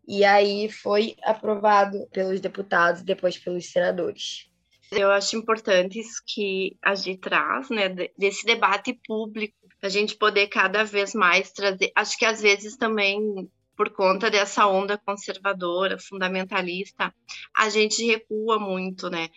E 0.08 0.24
aí 0.24 0.68
foi 0.68 1.14
aprovado 1.22 2.08
pelos 2.10 2.40
deputados 2.40 3.02
e 3.02 3.04
depois 3.04 3.38
pelos 3.38 3.70
senadores. 3.70 4.49
Eu 4.90 5.10
acho 5.10 5.36
importante 5.36 6.00
isso 6.00 6.22
que 6.26 6.76
a 6.82 6.94
gente 6.94 7.20
traz, 7.20 7.70
né, 7.70 7.88
desse 8.18 8.44
debate 8.44 8.98
público, 9.06 9.54
a 9.82 9.88
gente 9.88 10.16
poder 10.16 10.48
cada 10.48 10.84
vez 10.84 11.14
mais 11.14 11.52
trazer. 11.52 11.92
Acho 11.94 12.18
que 12.18 12.24
às 12.24 12.40
vezes 12.40 12.76
também 12.76 13.48
por 13.76 13.88
conta 13.90 14.30
dessa 14.30 14.66
onda 14.66 14.98
conservadora, 14.98 15.98
fundamentalista, 15.98 17.14
a 17.56 17.70
gente 17.70 18.04
recua 18.04 18.58
muito, 18.58 19.08
né? 19.08 19.30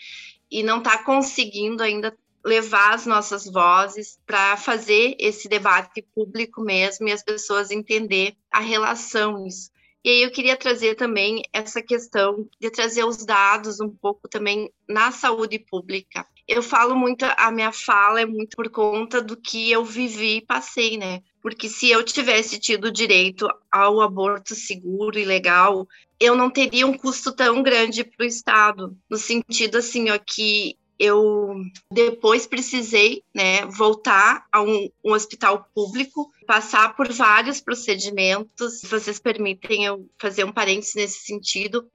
E 0.51 0.61
não 0.61 0.79
está 0.79 1.01
conseguindo 1.01 1.81
ainda 1.81 2.13
levar 2.43 2.93
as 2.93 3.05
nossas 3.05 3.45
vozes 3.45 4.19
para 4.25 4.57
fazer 4.57 5.15
esse 5.17 5.47
debate 5.47 6.01
público 6.13 6.61
mesmo 6.61 7.07
e 7.07 7.13
as 7.13 7.23
pessoas 7.23 7.71
entender 7.71 8.35
a 8.51 8.59
relação 8.59 9.47
isso. 9.47 9.71
E 10.03 10.09
aí 10.09 10.23
eu 10.23 10.31
queria 10.31 10.57
trazer 10.57 10.95
também 10.95 11.43
essa 11.53 11.81
questão 11.81 12.47
de 12.59 12.69
trazer 12.69 13.05
os 13.05 13.25
dados 13.25 13.79
um 13.79 13.89
pouco 13.89 14.27
também 14.27 14.69
na 14.87 15.11
saúde 15.11 15.57
pública. 15.57 16.27
Eu 16.45 16.61
falo 16.61 16.93
muito, 16.93 17.23
a 17.37 17.49
minha 17.49 17.71
fala 17.71 18.19
é 18.19 18.25
muito 18.25 18.57
por 18.57 18.69
conta 18.69 19.21
do 19.21 19.37
que 19.37 19.71
eu 19.71 19.85
vivi 19.85 20.37
e 20.37 20.45
passei, 20.45 20.97
né? 20.97 21.21
Porque 21.41 21.69
se 21.69 21.89
eu 21.89 22.03
tivesse 22.03 22.59
tido 22.59 22.91
direito 22.91 23.47
ao 23.71 24.01
aborto 24.01 24.53
seguro 24.55 25.17
e 25.17 25.23
legal, 25.23 25.87
eu 26.19 26.35
não 26.35 26.49
teria 26.49 26.85
um 26.85 26.97
custo 26.97 27.31
tão 27.31 27.63
grande 27.63 28.03
para 28.03 28.25
o 28.25 28.27
Estado, 28.27 28.97
no 29.09 29.17
sentido 29.17 29.77
assim, 29.77 30.09
ó, 30.09 30.17
que 30.17 30.77
eu 30.99 31.55
depois 31.91 32.45
precisei 32.45 33.23
né, 33.33 33.65
voltar 33.65 34.45
a 34.51 34.61
um, 34.61 34.89
um, 35.03 35.13
hospital 35.13 35.67
público, 35.73 36.31
passar 36.45 36.95
por 36.95 37.11
vários 37.11 37.59
procedimentos. 37.59 38.79
Se 38.79 38.87
vocês 38.87 39.19
permitem 39.19 39.85
eu 39.85 40.07
fazer 40.19 40.43
um 40.43 40.51
parênteses 40.51 40.95
nesse 40.95 41.25
sentido, 41.25 41.87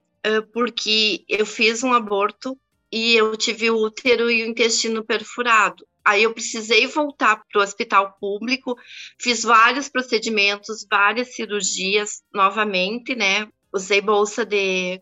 porque 0.53 1.23
eu 1.29 1.45
fiz 1.45 1.81
um 1.83 1.93
aborto 1.93 2.57
e 2.91 3.15
eu 3.15 3.35
tive 3.37 3.69
o 3.69 3.77
útero 3.77 4.29
e 4.29 4.43
o 4.43 4.47
intestino 4.47 5.03
perfurado. 5.03 5.87
Aí 6.03 6.23
eu 6.23 6.33
precisei 6.33 6.87
voltar 6.87 7.43
para 7.51 7.59
o 7.59 7.63
hospital 7.63 8.17
público, 8.19 8.75
fiz 9.19 9.43
vários 9.43 9.89
procedimentos, 9.89 10.85
várias 10.89 11.35
cirurgias 11.35 12.23
novamente, 12.33 13.15
né? 13.15 13.47
Usei 13.71 14.01
bolsa 14.01 14.43
de 14.45 14.99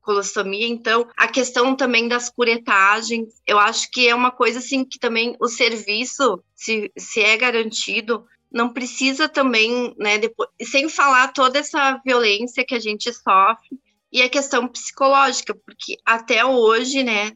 colostomia, 0.00 0.66
então 0.66 1.08
a 1.16 1.28
questão 1.28 1.76
também 1.76 2.08
das 2.08 2.28
curetagens, 2.28 3.40
eu 3.46 3.58
acho 3.58 3.88
que 3.90 4.08
é 4.08 4.14
uma 4.14 4.32
coisa 4.32 4.58
assim 4.58 4.84
que 4.84 4.98
também 4.98 5.36
o 5.40 5.46
serviço, 5.46 6.42
se, 6.56 6.90
se 6.98 7.20
é 7.20 7.36
garantido, 7.36 8.26
não 8.50 8.72
precisa 8.72 9.28
também, 9.28 9.94
né, 9.96 10.18
depois, 10.18 10.48
sem 10.62 10.88
falar 10.88 11.32
toda 11.32 11.58
essa 11.58 12.00
violência 12.04 12.64
que 12.66 12.74
a 12.74 12.80
gente 12.80 13.12
sofre 13.12 13.78
e 14.12 14.22
a 14.22 14.28
questão 14.28 14.66
psicológica, 14.68 15.54
porque 15.54 15.96
até 16.04 16.44
hoje, 16.44 17.02
né, 17.02 17.32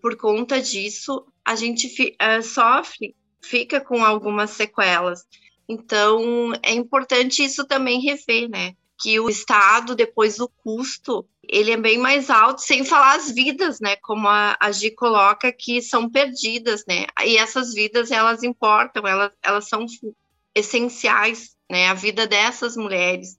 por 0.00 0.16
conta 0.16 0.60
disso, 0.60 1.24
a 1.44 1.54
gente 1.54 1.86
uh, 2.20 2.42
sofre, 2.42 3.14
fica 3.42 3.80
com 3.80 4.04
algumas 4.04 4.50
sequelas. 4.50 5.24
Então, 5.68 6.52
é 6.62 6.72
importante 6.72 7.44
isso 7.44 7.64
também 7.66 8.00
rever, 8.00 8.48
né? 8.48 8.74
Que 9.00 9.18
o 9.18 9.28
Estado, 9.28 9.94
depois 9.94 10.38
o 10.40 10.48
custo, 10.48 11.26
ele 11.48 11.70
é 11.72 11.76
bem 11.76 11.98
mais 11.98 12.30
alto, 12.30 12.60
sem 12.60 12.84
falar 12.84 13.16
as 13.16 13.30
vidas, 13.30 13.80
né? 13.80 13.96
Como 13.96 14.28
a, 14.28 14.56
a 14.60 14.70
Gi 14.70 14.90
coloca, 14.90 15.50
que 15.52 15.80
são 15.80 16.08
perdidas, 16.08 16.84
né? 16.86 17.06
E 17.24 17.36
essas 17.36 17.72
vidas, 17.72 18.10
elas 18.10 18.42
importam, 18.42 19.06
elas, 19.06 19.32
elas 19.42 19.68
são 19.68 19.86
essenciais, 20.54 21.56
né? 21.68 21.88
A 21.88 21.94
vida 21.94 22.26
dessas 22.26 22.76
mulheres, 22.76 23.38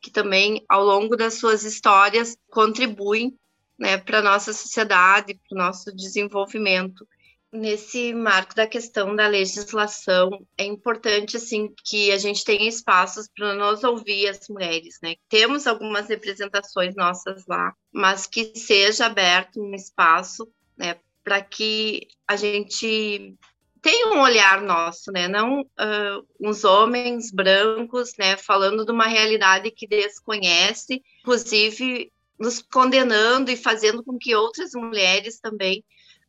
que 0.00 0.10
também, 0.10 0.64
ao 0.68 0.84
longo 0.84 1.16
das 1.16 1.34
suas 1.34 1.64
histórias, 1.64 2.36
contribuem 2.50 3.38
né, 3.78 3.98
para 3.98 4.18
a 4.18 4.22
nossa 4.22 4.52
sociedade, 4.52 5.38
para 5.48 5.56
o 5.56 5.58
nosso 5.58 5.94
desenvolvimento. 5.94 7.06
Nesse 7.54 8.12
marco 8.12 8.52
da 8.52 8.66
questão 8.66 9.14
da 9.14 9.28
legislação, 9.28 10.44
é 10.58 10.64
importante 10.64 11.36
assim 11.36 11.72
que 11.84 12.10
a 12.10 12.18
gente 12.18 12.44
tenha 12.44 12.68
espaços 12.68 13.28
para 13.28 13.54
nos 13.54 13.84
ouvir 13.84 14.28
as 14.28 14.48
mulheres, 14.48 14.98
né? 15.00 15.14
Temos 15.28 15.64
algumas 15.64 16.08
representações 16.08 16.96
nossas 16.96 17.46
lá, 17.46 17.72
mas 17.92 18.26
que 18.26 18.56
seja 18.56 19.06
aberto 19.06 19.62
um 19.62 19.72
espaço, 19.72 20.50
né, 20.76 20.96
para 21.22 21.40
que 21.42 22.08
a 22.26 22.34
gente 22.34 23.36
tenha 23.80 24.08
um 24.08 24.20
olhar 24.20 24.60
nosso, 24.60 25.12
né? 25.12 25.28
Não 25.28 25.60
uh, 25.60 26.26
uns 26.40 26.64
homens 26.64 27.30
brancos, 27.30 28.14
né, 28.18 28.36
falando 28.36 28.84
de 28.84 28.90
uma 28.90 29.06
realidade 29.06 29.70
que 29.70 29.86
desconhece, 29.86 31.00
inclusive 31.20 32.10
nos 32.36 32.60
condenando 32.60 33.48
e 33.48 33.56
fazendo 33.56 34.02
com 34.02 34.18
que 34.18 34.34
outras 34.34 34.72
mulheres 34.74 35.38
também 35.38 35.84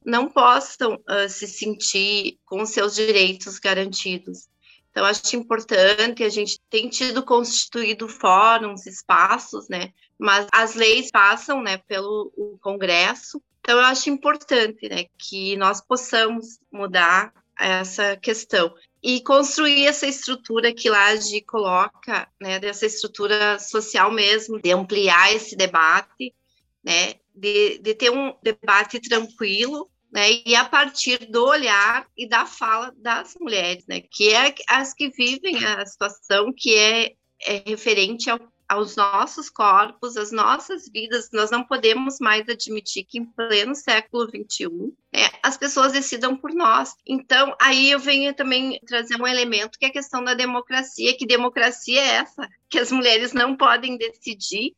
não 0.05 0.29
possam 0.29 0.95
uh, 0.95 1.27
se 1.27 1.47
sentir 1.47 2.39
com 2.45 2.65
seus 2.65 2.95
direitos 2.95 3.59
garantidos. 3.59 4.47
Então, 4.91 5.03
acho 5.03 5.35
importante, 5.35 6.23
a 6.23 6.29
gente 6.29 6.59
tem 6.69 6.87
tido 6.87 7.21
constituído 7.23 8.07
fóruns, 8.07 8.85
espaços, 8.85 9.67
né, 9.67 9.91
mas 10.17 10.47
as 10.53 10.75
leis 10.75 11.11
passam, 11.11 11.61
né, 11.61 11.77
pelo 11.79 12.31
Congresso, 12.61 13.41
então 13.59 13.79
eu 13.79 13.83
acho 13.83 14.11
importante, 14.11 14.87
né, 14.87 15.05
que 15.17 15.57
nós 15.57 15.81
possamos 15.81 16.59
mudar 16.71 17.33
essa 17.59 18.15
questão 18.15 18.71
e 19.01 19.21
construir 19.21 19.87
essa 19.87 20.05
estrutura 20.05 20.71
que 20.73 20.89
Laje 20.89 21.41
coloca, 21.41 22.27
né, 22.39 22.59
dessa 22.59 22.85
estrutura 22.85 23.57
social 23.57 24.11
mesmo, 24.11 24.61
de 24.61 24.71
ampliar 24.71 25.33
esse 25.33 25.55
debate, 25.55 26.33
né, 26.83 27.15
de, 27.33 27.79
de 27.79 27.95
ter 27.95 28.11
um 28.11 28.35
debate 28.43 28.99
tranquilo, 28.99 29.89
né, 30.11 30.41
e 30.45 30.55
a 30.55 30.65
partir 30.65 31.25
do 31.29 31.45
olhar 31.45 32.07
e 32.15 32.27
da 32.27 32.45
fala 32.45 32.93
das 32.97 33.35
mulheres, 33.39 33.85
né, 33.87 34.01
que 34.01 34.33
é 34.33 34.53
as 34.69 34.93
que 34.93 35.09
vivem 35.09 35.63
a 35.63 35.85
situação 35.85 36.53
que 36.55 36.75
é, 36.75 37.13
é 37.45 37.63
referente 37.65 38.29
ao 38.29 38.39
aos 38.67 38.95
nossos 38.95 39.49
corpos, 39.49 40.17
às 40.17 40.31
nossas 40.31 40.89
vidas. 40.89 41.29
Nós 41.31 41.51
não 41.51 41.63
podemos 41.63 42.19
mais 42.19 42.47
admitir 42.49 43.05
que 43.05 43.19
em 43.19 43.25
pleno 43.25 43.75
século 43.75 44.25
XXI 44.25 44.93
é, 45.13 45.29
as 45.43 45.57
pessoas 45.57 45.93
decidam 45.93 46.35
por 46.35 46.53
nós. 46.53 46.95
Então, 47.05 47.55
aí 47.61 47.91
eu 47.91 47.99
venho 47.99 48.33
também 48.33 48.79
trazer 48.85 49.21
um 49.21 49.27
elemento 49.27 49.77
que 49.77 49.85
é 49.85 49.89
a 49.89 49.93
questão 49.93 50.23
da 50.23 50.33
democracia. 50.33 51.15
Que 51.17 51.25
democracia 51.25 52.01
é 52.01 52.15
essa? 52.15 52.47
Que 52.69 52.79
as 52.79 52.91
mulheres 52.91 53.33
não 53.33 53.55
podem 53.55 53.97
decidir 53.97 54.73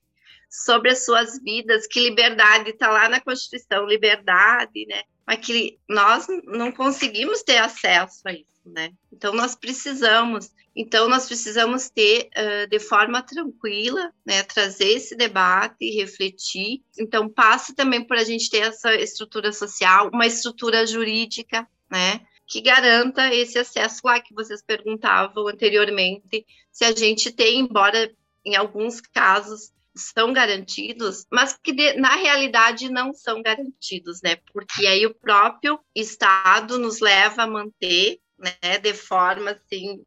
sobre 0.49 0.91
as 0.91 1.05
suas 1.05 1.41
vidas, 1.41 1.87
que 1.87 1.99
liberdade 1.99 2.71
está 2.71 2.89
lá 2.89 3.09
na 3.09 3.19
Constituição, 3.19 3.85
liberdade, 3.85 4.85
né? 4.87 5.03
Mas 5.25 5.45
que 5.45 5.77
nós 5.89 6.25
não 6.45 6.71
conseguimos 6.71 7.43
ter 7.43 7.57
acesso 7.57 8.21
a 8.25 8.31
isso 8.31 8.57
né? 8.67 8.91
Então 9.11 9.33
nós 9.33 9.55
precisamos, 9.55 10.51
então 10.75 11.07
nós 11.07 11.25
precisamos 11.25 11.89
ter 11.89 12.29
uh, 12.37 12.67
de 12.69 12.79
forma 12.79 13.21
tranquila, 13.21 14.11
né, 14.25 14.43
trazer 14.43 14.89
esse 14.89 15.15
debate 15.15 15.77
e 15.81 15.95
refletir. 15.95 16.81
Então 16.99 17.29
passa 17.29 17.73
também 17.73 18.03
por 18.03 18.17
a 18.17 18.23
gente 18.23 18.49
ter 18.49 18.59
essa 18.59 18.93
estrutura 18.95 19.51
social, 19.51 20.09
uma 20.13 20.27
estrutura 20.27 20.85
jurídica, 20.85 21.67
né? 21.89 22.21
que 22.49 22.61
garanta 22.61 23.33
esse 23.33 23.59
acesso 23.59 23.99
lá 24.05 24.21
que 24.21 24.33
vocês 24.33 24.63
perguntavam 24.63 25.49
anteriormente, 25.49 26.45
se 26.71 26.85
a 26.85 26.95
gente 26.95 27.29
tem, 27.29 27.59
embora 27.59 28.09
em 28.45 28.55
alguns 28.55 29.01
casos 29.01 29.69
são 29.97 30.31
garantidos, 30.31 31.25
mas 31.31 31.57
que 31.61 31.73
de, 31.73 31.93
na 31.93 32.15
realidade 32.15 32.89
não 32.89 33.13
são 33.13 33.41
garantidos, 33.41 34.21
né? 34.21 34.37
Porque 34.53 34.85
aí 34.85 35.05
o 35.05 35.15
próprio 35.15 35.79
Estado 35.95 36.77
nos 36.77 36.99
leva 36.99 37.43
a 37.43 37.47
manter 37.47 38.19
né, 38.37 38.77
de 38.77 38.93
forma 38.93 39.51
assim 39.51 40.03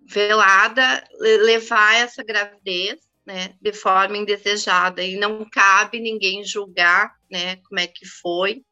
velada, 0.00 1.06
levar 1.18 1.94
essa 1.94 2.22
gravidez, 2.22 3.00
né, 3.24 3.54
de 3.60 3.72
forma 3.72 4.18
indesejada 4.18 5.02
e 5.02 5.16
não 5.16 5.48
cabe 5.50 5.98
ninguém 5.98 6.44
julgar, 6.44 7.14
né, 7.30 7.56
como 7.56 7.80
é 7.80 7.86
que 7.86 8.06
foi 8.06 8.62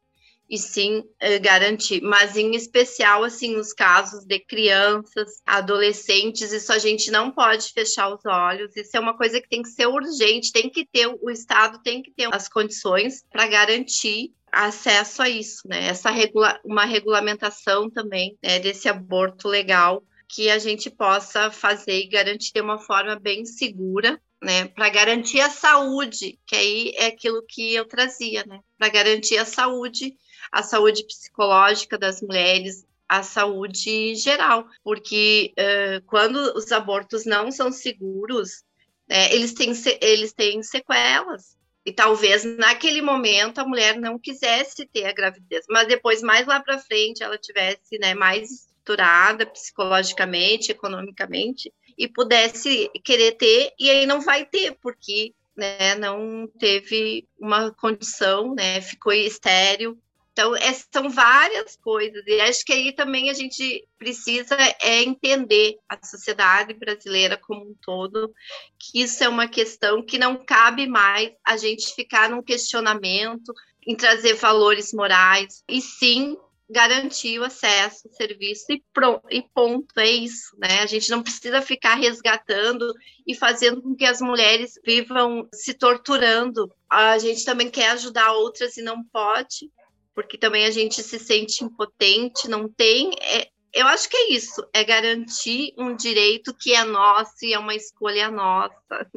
e 0.49 0.57
sim 0.57 1.03
eh, 1.19 1.39
garantir, 1.39 2.01
mas 2.01 2.35
em 2.35 2.55
especial 2.55 3.23
assim 3.23 3.55
os 3.55 3.73
casos 3.73 4.25
de 4.25 4.39
crianças, 4.39 5.41
adolescentes, 5.45 6.51
isso 6.51 6.71
a 6.71 6.77
gente 6.77 7.09
não 7.09 7.31
pode 7.31 7.71
fechar 7.71 8.13
os 8.13 8.25
olhos, 8.25 8.75
isso 8.75 8.95
é 8.95 8.99
uma 8.99 9.17
coisa 9.17 9.41
que 9.41 9.49
tem 9.49 9.61
que 9.61 9.69
ser 9.69 9.87
urgente, 9.87 10.51
tem 10.51 10.69
que 10.69 10.85
ter 10.85 11.07
o 11.07 11.29
Estado 11.29 11.81
tem 11.81 12.01
que 12.01 12.11
ter 12.11 12.27
as 12.33 12.47
condições 12.47 13.23
para 13.31 13.47
garantir 13.47 14.31
acesso 14.51 15.23
a 15.23 15.29
isso, 15.29 15.67
né? 15.67 15.87
Essa 15.87 16.11
regula 16.11 16.59
uma 16.63 16.85
regulamentação 16.85 17.89
também 17.89 18.37
né, 18.43 18.59
desse 18.59 18.87
aborto 18.87 19.47
legal 19.47 20.03
que 20.29 20.49
a 20.49 20.59
gente 20.59 20.89
possa 20.89 21.51
fazer 21.51 21.99
e 21.99 22.07
garantir 22.07 22.51
de 22.53 22.61
uma 22.61 22.79
forma 22.79 23.19
bem 23.19 23.45
segura, 23.45 24.19
né? 24.41 24.65
Para 24.67 24.89
garantir 24.89 25.39
a 25.41 25.49
saúde, 25.49 26.39
que 26.45 26.55
aí 26.55 26.93
é 26.95 27.07
aquilo 27.07 27.43
que 27.47 27.73
eu 27.73 27.85
trazia, 27.85 28.43
né? 28.45 28.59
Para 28.77 28.89
garantir 28.89 29.37
a 29.37 29.45
saúde, 29.45 30.15
a 30.53 30.61
saúde 30.61 31.03
psicológica 31.03 31.97
das 31.97 32.21
mulheres, 32.21 32.85
a 33.09 33.23
saúde 33.23 34.13
geral, 34.13 34.67
porque 34.83 35.51
uh, 35.57 36.05
quando 36.05 36.37
os 36.55 36.71
abortos 36.71 37.25
não 37.25 37.51
são 37.51 37.71
seguros, 37.71 38.63
né, 39.09 39.33
eles, 39.33 39.53
têm, 39.53 39.73
eles 39.99 40.31
têm 40.31 40.61
sequelas, 40.61 41.57
e 41.83 41.91
talvez 41.91 42.45
naquele 42.45 43.01
momento 43.01 43.57
a 43.57 43.65
mulher 43.65 43.99
não 43.99 44.19
quisesse 44.19 44.85
ter 44.85 45.05
a 45.05 45.11
gravidez, 45.11 45.65
mas 45.67 45.87
depois, 45.87 46.21
mais 46.21 46.45
lá 46.45 46.59
para 46.59 46.77
frente, 46.77 47.23
ela 47.23 47.37
tivesse 47.37 47.97
né, 47.99 48.13
mais 48.13 48.51
estruturada 48.51 49.47
psicologicamente, 49.47 50.71
economicamente, 50.71 51.73
e 51.97 52.07
pudesse 52.07 52.91
querer 53.03 53.33
ter, 53.33 53.71
e 53.79 53.89
aí 53.89 54.05
não 54.05 54.21
vai 54.21 54.45
ter, 54.45 54.77
porque 54.79 55.33
né, 55.57 55.95
não 55.95 56.47
teve 56.59 57.27
uma 57.39 57.71
condição, 57.71 58.53
né, 58.53 58.81
ficou 58.81 59.11
estéreo, 59.11 59.97
então, 60.33 60.55
é, 60.55 60.73
são 60.73 61.11
várias 61.11 61.75
coisas, 61.75 62.23
e 62.25 62.41
acho 62.41 62.65
que 62.65 62.73
aí 62.73 62.91
também 62.91 63.29
a 63.29 63.33
gente 63.33 63.87
precisa 63.99 64.57
é 64.81 65.03
entender 65.03 65.77
a 65.87 66.03
sociedade 66.03 66.73
brasileira 66.73 67.37
como 67.37 67.61
um 67.61 67.75
todo, 67.79 68.33
que 68.79 69.03
isso 69.03 69.23
é 69.23 69.29
uma 69.29 69.47
questão 69.47 70.03
que 70.03 70.17
não 70.17 70.43
cabe 70.43 70.87
mais 70.87 71.31
a 71.45 71.55
gente 71.55 71.93
ficar 71.93 72.31
num 72.31 72.41
questionamento, 72.41 73.53
em 73.85 73.95
trazer 73.95 74.33
valores 74.33 74.91
morais, 74.91 75.63
e 75.69 75.79
sim 75.79 76.35
garantir 76.67 77.37
o 77.37 77.43
acesso 77.43 78.07
ao 78.07 78.13
serviço 78.15 78.65
e, 78.71 78.83
pronto, 78.91 79.27
e 79.29 79.43
ponto, 79.53 79.99
é 79.99 80.09
isso, 80.09 80.57
né? 80.57 80.79
A 80.81 80.87
gente 80.87 81.11
não 81.11 81.21
precisa 81.21 81.61
ficar 81.61 81.93
resgatando 81.93 82.91
e 83.27 83.35
fazendo 83.35 83.83
com 83.83 83.95
que 83.95 84.05
as 84.05 84.19
mulheres 84.19 84.79
vivam 84.83 85.47
se 85.53 85.75
torturando. 85.75 86.73
A 86.89 87.19
gente 87.19 87.45
também 87.45 87.69
quer 87.69 87.91
ajudar 87.91 88.31
outras 88.31 88.77
e 88.77 88.81
não 88.81 89.03
pode, 89.03 89.69
porque 90.15 90.37
também 90.37 90.65
a 90.65 90.71
gente 90.71 91.01
se 91.01 91.19
sente 91.19 91.63
impotente, 91.63 92.47
não 92.47 92.69
tem. 92.69 93.11
É, 93.21 93.47
eu 93.73 93.87
acho 93.87 94.09
que 94.09 94.15
é 94.15 94.33
isso, 94.33 94.65
é 94.73 94.83
garantir 94.83 95.73
um 95.77 95.95
direito 95.95 96.53
que 96.53 96.73
é 96.73 96.83
nosso 96.83 97.33
e 97.43 97.53
é 97.53 97.59
uma 97.59 97.75
escolha 97.75 98.29
nossa. 98.29 99.07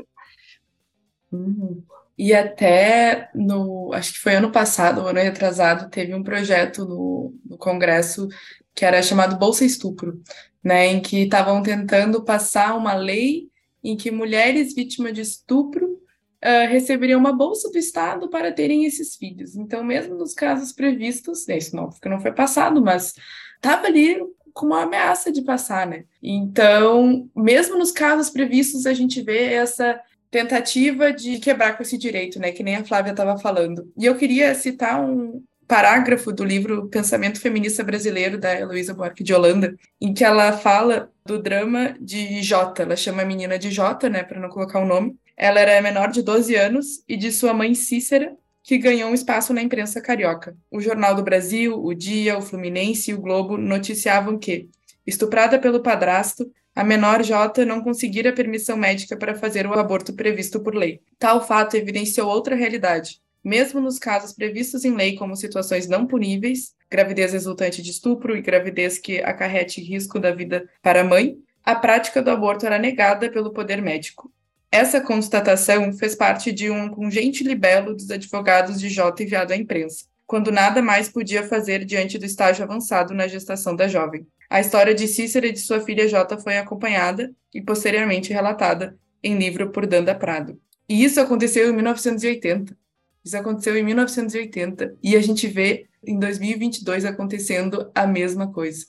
Uhum. 1.30 1.84
E 2.18 2.32
até 2.32 3.28
no, 3.34 3.92
acho 3.92 4.14
que 4.14 4.20
foi 4.20 4.36
ano 4.36 4.50
passado, 4.50 5.06
ano 5.06 5.20
retrasado, 5.20 5.90
teve 5.90 6.14
um 6.14 6.22
projeto 6.22 6.86
no, 6.86 7.34
no 7.44 7.58
Congresso 7.58 8.28
que 8.74 8.84
era 8.84 9.02
chamado 9.02 9.38
Bolsa 9.38 9.64
Estupro, 9.64 10.22
né, 10.62 10.86
em 10.86 11.00
que 11.00 11.22
estavam 11.22 11.62
tentando 11.62 12.24
passar 12.24 12.76
uma 12.76 12.94
lei 12.94 13.48
em 13.82 13.96
que 13.96 14.10
mulheres 14.10 14.74
vítimas 14.74 15.12
de 15.12 15.20
estupro 15.20 16.00
uh, 16.44 16.68
receberiam 16.68 17.18
uma 17.18 17.32
bolsa 17.32 17.70
do 17.70 17.78
Estado 17.78 18.28
para 18.28 18.52
terem 18.52 18.84
esses 18.84 19.16
filhos. 19.16 19.56
Então, 19.56 19.82
mesmo 19.82 20.14
nos 20.16 20.34
casos 20.34 20.72
previstos, 20.72 21.46
né, 21.46 21.58
isso 21.58 21.74
não, 21.74 21.88
porque 21.88 22.08
não 22.08 22.20
foi 22.20 22.32
passado, 22.32 22.82
mas 22.82 23.14
estava 23.56 23.86
ali 23.86 24.18
com 24.52 24.66
uma 24.66 24.82
ameaça 24.82 25.30
de 25.30 25.42
passar, 25.42 25.86
né? 25.86 26.04
Então, 26.22 27.28
mesmo 27.36 27.78
nos 27.78 27.92
casos 27.92 28.30
previstos, 28.30 28.86
a 28.86 28.94
gente 28.94 29.20
vê 29.20 29.52
essa 29.52 30.00
tentativa 30.30 31.12
de 31.12 31.38
quebrar 31.38 31.76
com 31.76 31.82
esse 31.82 31.98
direito, 31.98 32.38
né? 32.40 32.52
Que 32.52 32.62
nem 32.62 32.76
a 32.76 32.84
Flávia 32.84 33.10
estava 33.10 33.38
falando. 33.38 33.92
E 33.98 34.06
eu 34.06 34.16
queria 34.16 34.54
citar 34.54 35.00
um 35.00 35.42
parágrafo 35.66 36.32
do 36.32 36.44
livro 36.44 36.88
Pensamento 36.88 37.40
Feminista 37.40 37.84
Brasileiro, 37.84 38.38
da 38.38 38.58
Heloísa 38.58 38.94
Buarque 38.94 39.24
de 39.24 39.34
Holanda, 39.34 39.76
em 40.00 40.14
que 40.14 40.24
ela 40.24 40.52
fala 40.52 41.10
do 41.24 41.42
drama 41.42 41.94
de 42.00 42.42
Jota. 42.42 42.82
Ela 42.82 42.96
chama 42.96 43.22
a 43.22 43.26
menina 43.26 43.58
de 43.58 43.70
Jota, 43.70 44.08
né? 44.08 44.22
Para 44.22 44.40
não 44.40 44.48
colocar 44.48 44.80
o 44.80 44.86
nome. 44.86 45.16
Ela 45.36 45.60
era 45.60 45.82
menor 45.82 46.10
de 46.10 46.22
12 46.22 46.54
anos 46.54 47.04
e 47.06 47.16
de 47.16 47.30
sua 47.30 47.52
mãe 47.52 47.74
Cícera, 47.74 48.36
que 48.62 48.78
ganhou 48.78 49.10
um 49.10 49.14
espaço 49.14 49.52
na 49.52 49.62
imprensa 49.62 50.00
carioca. 50.00 50.56
O 50.70 50.80
Jornal 50.80 51.14
do 51.14 51.22
Brasil, 51.22 51.78
o 51.80 51.94
Dia, 51.94 52.38
o 52.38 52.42
Fluminense 52.42 53.10
e 53.10 53.14
o 53.14 53.20
Globo 53.20 53.56
noticiavam 53.56 54.38
que, 54.38 54.68
estuprada 55.06 55.58
pelo 55.58 55.82
padrasto, 55.82 56.50
a 56.74 56.82
menor 56.82 57.22
J 57.22 57.64
não 57.64 57.80
conseguira 57.80 58.32
permissão 58.32 58.76
médica 58.76 59.16
para 59.16 59.34
fazer 59.34 59.66
o 59.66 59.72
aborto 59.72 60.14
previsto 60.14 60.60
por 60.60 60.74
lei. 60.74 61.00
Tal 61.18 61.46
fato 61.46 61.76
evidenciou 61.76 62.28
outra 62.28 62.56
realidade. 62.56 63.20
Mesmo 63.42 63.80
nos 63.80 63.98
casos 63.98 64.32
previstos 64.32 64.84
em 64.84 64.94
lei 64.94 65.14
como 65.14 65.36
situações 65.36 65.86
não 65.86 66.06
puníveis, 66.06 66.74
gravidez 66.90 67.32
resultante 67.32 67.80
de 67.80 67.90
estupro 67.92 68.36
e 68.36 68.42
gravidez 68.42 68.98
que 68.98 69.22
acarrete 69.22 69.80
risco 69.80 70.18
da 70.18 70.32
vida 70.32 70.68
para 70.82 71.02
a 71.02 71.04
mãe, 71.04 71.38
a 71.64 71.74
prática 71.74 72.20
do 72.20 72.30
aborto 72.30 72.66
era 72.66 72.78
negada 72.78 73.30
pelo 73.30 73.52
poder 73.52 73.80
médico. 73.80 74.30
Essa 74.76 75.00
constatação 75.00 75.90
fez 75.94 76.14
parte 76.14 76.52
de 76.52 76.70
um 76.70 76.90
pungente 76.90 77.42
libelo 77.42 77.94
dos 77.94 78.10
advogados 78.10 78.78
de 78.78 78.90
J 78.90 79.24
enviado 79.24 79.54
à 79.54 79.56
imprensa, 79.56 80.04
quando 80.26 80.52
nada 80.52 80.82
mais 80.82 81.08
podia 81.08 81.42
fazer 81.42 81.82
diante 81.82 82.18
do 82.18 82.26
estágio 82.26 82.62
avançado 82.62 83.14
na 83.14 83.26
gestação 83.26 83.74
da 83.74 83.88
jovem. 83.88 84.26
A 84.50 84.60
história 84.60 84.94
de 84.94 85.08
Cícera 85.08 85.46
e 85.46 85.52
de 85.52 85.60
sua 85.60 85.80
filha 85.80 86.06
J 86.06 86.36
foi 86.36 86.58
acompanhada 86.58 87.34
e 87.54 87.62
posteriormente 87.62 88.34
relatada 88.34 88.98
em 89.22 89.38
livro 89.38 89.70
por 89.70 89.86
Danda 89.86 90.14
Prado. 90.14 90.60
E 90.86 91.02
isso 91.02 91.18
aconteceu 91.22 91.70
em 91.70 91.72
1980. 91.72 92.76
Isso 93.24 93.36
aconteceu 93.38 93.78
em 93.78 93.82
1980 93.82 94.94
e 95.02 95.16
a 95.16 95.22
gente 95.22 95.46
vê 95.48 95.86
em 96.06 96.18
2022 96.18 97.06
acontecendo 97.06 97.90
a 97.94 98.06
mesma 98.06 98.52
coisa. 98.52 98.84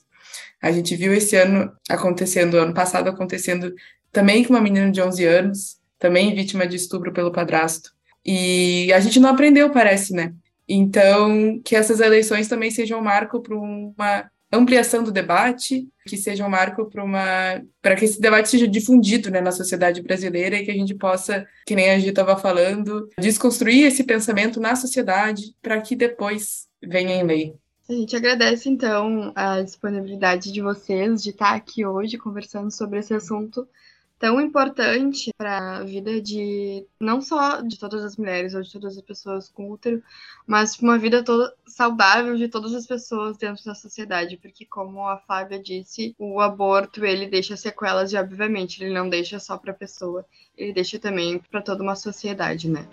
A 0.60 0.70
gente 0.70 0.94
viu 0.94 1.14
esse 1.14 1.34
ano 1.34 1.72
acontecendo, 1.88 2.58
ano 2.58 2.74
passado 2.74 3.08
acontecendo 3.08 3.74
também 4.12 4.44
com 4.44 4.52
uma 4.52 4.60
menina 4.60 4.90
de 4.90 5.00
11 5.00 5.24
anos, 5.24 5.77
também 5.98 6.34
vítima 6.34 6.66
de 6.66 6.76
estupro 6.76 7.12
pelo 7.12 7.32
padrasto. 7.32 7.92
E 8.24 8.92
a 8.92 9.00
gente 9.00 9.18
não 9.18 9.30
aprendeu, 9.30 9.70
parece, 9.70 10.12
né? 10.12 10.34
Então, 10.68 11.60
que 11.64 11.74
essas 11.74 11.98
eleições 12.00 12.46
também 12.46 12.70
sejam 12.70 13.00
um 13.00 13.02
marco 13.02 13.40
para 13.40 13.56
uma 13.56 14.30
ampliação 14.52 15.02
do 15.02 15.12
debate, 15.12 15.88
que 16.06 16.16
seja 16.16 16.44
um 16.46 16.48
marco 16.48 16.86
para 16.86 17.04
uma 17.04 17.62
para 17.82 17.94
que 17.94 18.04
esse 18.04 18.20
debate 18.20 18.48
seja 18.48 18.66
difundido 18.66 19.30
né, 19.30 19.40
na 19.40 19.52
sociedade 19.52 20.02
brasileira 20.02 20.56
e 20.56 20.64
que 20.64 20.70
a 20.70 20.74
gente 20.74 20.94
possa, 20.94 21.46
que 21.66 21.74
nem 21.74 21.90
a 21.90 21.98
gente 21.98 22.10
estava 22.10 22.36
falando, 22.36 23.08
desconstruir 23.18 23.86
esse 23.86 24.04
pensamento 24.04 24.58
na 24.60 24.74
sociedade 24.74 25.54
para 25.62 25.80
que 25.80 25.94
depois 25.94 26.66
venha 26.82 27.14
em 27.14 27.24
lei. 27.24 27.54
A 27.88 27.92
gente 27.92 28.14
agradece 28.14 28.68
então 28.68 29.32
a 29.34 29.62
disponibilidade 29.62 30.52
de 30.52 30.60
vocês 30.60 31.22
de 31.22 31.30
estar 31.30 31.54
aqui 31.54 31.86
hoje 31.86 32.18
conversando 32.18 32.70
sobre 32.70 32.98
esse 32.98 33.14
assunto 33.14 33.66
tão 34.18 34.40
importante 34.40 35.30
para 35.36 35.78
a 35.78 35.84
vida 35.84 36.20
de 36.20 36.84
não 37.00 37.20
só 37.20 37.60
de 37.60 37.78
todas 37.78 38.04
as 38.04 38.16
mulheres 38.16 38.54
ou 38.54 38.62
de 38.62 38.72
todas 38.72 38.96
as 38.96 39.02
pessoas 39.02 39.48
com 39.48 39.70
útero, 39.70 40.02
mas 40.46 40.78
uma 40.78 40.98
vida 40.98 41.22
toda 41.22 41.54
saudável 41.66 42.36
de 42.36 42.48
todas 42.48 42.74
as 42.74 42.86
pessoas 42.86 43.36
dentro 43.36 43.64
da 43.64 43.74
sociedade, 43.74 44.36
porque 44.36 44.66
como 44.66 45.06
a 45.06 45.18
Flávia 45.18 45.62
disse, 45.62 46.14
o 46.18 46.40
aborto 46.40 47.04
ele 47.04 47.26
deixa 47.26 47.56
sequelas 47.56 48.12
e 48.12 48.16
obviamente 48.16 48.82
ele 48.82 48.92
não 48.92 49.08
deixa 49.08 49.38
só 49.38 49.56
para 49.56 49.70
a 49.70 49.76
pessoa, 49.76 50.24
ele 50.56 50.72
deixa 50.72 50.98
também 50.98 51.38
para 51.38 51.62
toda 51.62 51.82
uma 51.82 51.94
sociedade, 51.94 52.68
né? 52.68 52.86